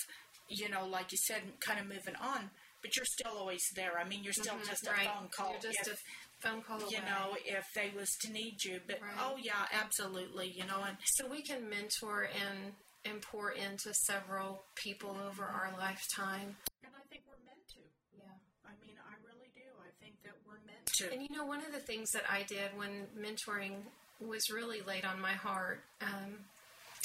you 0.48 0.68
know, 0.68 0.86
like 0.86 1.12
you 1.12 1.18
said, 1.18 1.42
kind 1.60 1.80
of 1.80 1.86
moving 1.86 2.16
on, 2.20 2.50
but 2.82 2.96
you're 2.96 3.06
still 3.06 3.32
always 3.38 3.62
there. 3.74 3.98
I 3.98 4.06
mean, 4.06 4.22
you're 4.22 4.32
still 4.32 4.54
mm-hmm, 4.54 4.68
just 4.68 4.86
a 4.86 4.90
right. 4.90 5.08
phone 5.08 5.28
call. 5.34 5.52
You're 5.52 5.72
just 5.72 5.88
if, 5.88 5.94
a 5.94 6.48
phone 6.48 6.62
call 6.62 6.80
away. 6.80 6.90
You 6.90 6.98
know, 6.98 7.36
if 7.44 7.64
they 7.74 7.90
was 7.96 8.10
to 8.22 8.32
need 8.32 8.62
you, 8.64 8.80
but 8.86 9.00
right. 9.00 9.16
oh 9.20 9.36
yeah, 9.40 9.66
absolutely. 9.72 10.52
You 10.54 10.66
know, 10.66 10.84
and 10.86 10.96
so 11.04 11.26
we 11.26 11.42
can 11.42 11.68
mentor 11.68 12.28
and 12.28 12.74
and 13.04 13.20
pour 13.22 13.50
into 13.52 13.92
several 13.92 14.64
people 14.76 15.16
over 15.28 15.44
our 15.44 15.72
lifetime. 15.78 16.56
And 16.84 16.92
I 16.92 17.04
think 17.08 17.24
we're 17.28 17.40
meant 17.44 17.64
to. 17.72 17.80
Yeah. 18.16 18.36
I 18.64 18.72
mean, 18.84 18.96
I 19.00 19.16
really 19.24 19.48
do. 19.54 19.64
I 19.80 19.92
think 20.04 20.20
that 20.24 20.36
we're 20.46 20.60
meant 20.68 20.84
to. 21.00 21.12
And 21.12 21.22
you 21.22 21.36
know, 21.36 21.44
one 21.44 21.64
of 21.64 21.72
the 21.72 21.84
things 21.84 22.10
that 22.12 22.24
I 22.30 22.44
did 22.44 22.76
when 22.76 23.08
mentoring 23.16 23.80
was 24.20 24.50
really 24.50 24.80
laid 24.80 25.04
on 25.04 25.20
my 25.20 25.32
heart, 25.32 25.80
um, 26.00 26.44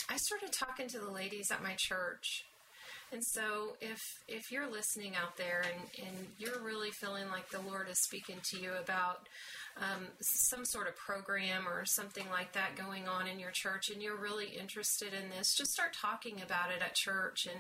I 0.10 0.18
started 0.18 0.52
talking 0.52 0.88
to 0.90 1.00
the 1.00 1.12
ladies 1.12 1.52
at 1.52 1.64
my 1.64 1.76
church 1.78 2.44
and 3.12 3.24
so 3.24 3.76
if 3.82 4.24
if 4.28 4.52
you're 4.52 4.70
listening 4.70 5.16
out 5.16 5.38
there 5.38 5.64
and, 5.64 6.08
and 6.08 6.28
you're 6.38 6.62
really 6.62 6.92
feeling 6.92 7.28
like 7.30 7.50
the 7.50 7.62
Lord 7.62 7.90
is 7.90 8.00
speaking 8.00 8.38
to 8.52 8.60
you 8.60 8.72
about 8.82 9.28
um, 9.78 10.08
some 10.20 10.66
sort 10.66 10.88
of 10.88 10.96
program 10.96 11.68
or 11.68 11.86
something 11.86 12.26
like 12.30 12.54
that 12.54 12.76
going 12.76 13.08
on 13.08 13.28
in 13.28 13.40
your 13.40 13.52
church 13.52 13.90
and 13.90 14.02
you're 14.02 14.18
really 14.18 14.48
interested 14.48 15.14
in 15.14 15.30
this, 15.30 15.56
just 15.56 15.72
start 15.72 15.94
talking 15.94 16.42
about 16.42 16.72
it 16.72 16.82
at 16.82 16.96
church 16.96 17.48
and 17.50 17.60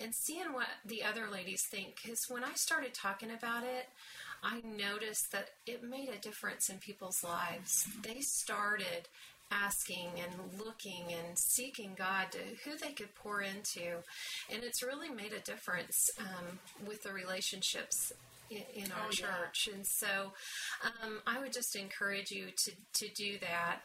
and 0.00 0.14
seeing 0.14 0.52
what 0.52 0.68
the 0.84 1.02
other 1.02 1.28
ladies 1.30 1.62
think. 1.70 2.00
Because 2.02 2.26
when 2.28 2.44
I 2.44 2.54
started 2.54 2.94
talking 2.94 3.30
about 3.30 3.64
it, 3.64 3.88
I 4.42 4.60
noticed 4.64 5.30
that 5.32 5.50
it 5.66 5.84
made 5.84 6.08
a 6.08 6.18
difference 6.18 6.68
in 6.68 6.78
people's 6.78 7.22
lives. 7.22 7.86
They 8.02 8.20
started 8.20 9.08
asking 9.52 10.08
and 10.16 10.60
looking 10.64 11.04
and 11.12 11.38
seeking 11.38 11.94
God 11.96 12.32
to 12.32 12.38
who 12.64 12.76
they 12.78 12.92
could 12.92 13.14
pour 13.14 13.42
into. 13.42 13.98
And 14.52 14.62
it's 14.62 14.82
really 14.82 15.10
made 15.10 15.32
a 15.32 15.40
difference 15.40 16.10
um, 16.18 16.58
with 16.86 17.02
the 17.02 17.12
relationships 17.12 18.12
in, 18.56 18.84
in 18.84 18.92
our 18.92 19.06
Oh, 19.06 19.10
yeah. 19.18 19.26
church. 19.26 19.68
And 19.74 19.86
so 19.86 20.32
um, 21.02 21.20
I 21.26 21.40
would 21.40 21.52
just 21.52 21.74
encourage 21.76 22.30
you 22.30 22.46
to, 22.64 22.72
to 23.06 23.08
do 23.14 23.38
that. 23.40 23.80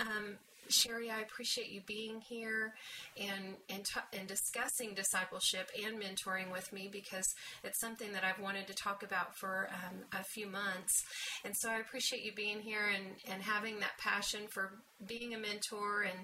Um, 0.00 0.36
Sherri, 0.68 1.10
I 1.10 1.20
appreciate 1.22 1.70
you 1.72 1.80
being 1.84 2.20
here 2.28 2.74
and 3.20 3.56
and, 3.70 3.84
ta- 3.84 4.06
and 4.16 4.28
discussing 4.28 4.94
discipleship 4.94 5.68
and 5.84 6.00
mentoring 6.00 6.52
with 6.52 6.72
me 6.72 6.88
because 6.92 7.26
it's 7.64 7.80
something 7.80 8.12
that 8.12 8.22
I've 8.22 8.40
wanted 8.40 8.68
to 8.68 8.74
talk 8.74 9.02
about 9.02 9.36
for 9.36 9.68
um, 9.72 9.96
a 10.12 10.22
few 10.22 10.46
months. 10.46 11.02
And 11.44 11.54
so 11.56 11.70
I 11.70 11.78
appreciate 11.80 12.22
you 12.22 12.32
being 12.36 12.60
here 12.60 12.86
and, 12.94 13.04
and 13.32 13.42
having 13.42 13.80
that 13.80 13.98
passion 13.98 14.42
for 14.48 14.70
being 15.08 15.34
a 15.34 15.38
mentor 15.38 16.02
and 16.02 16.20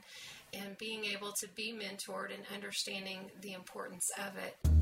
and 0.62 0.79
being 0.79 1.05
able 1.07 1.33
to 1.40 1.49
be 1.57 1.72
mentored 1.72 2.33
and 2.33 2.44
understanding 2.55 3.18
the 3.42 3.53
importance 3.53 4.09
of 4.16 4.33
it. 4.38 4.76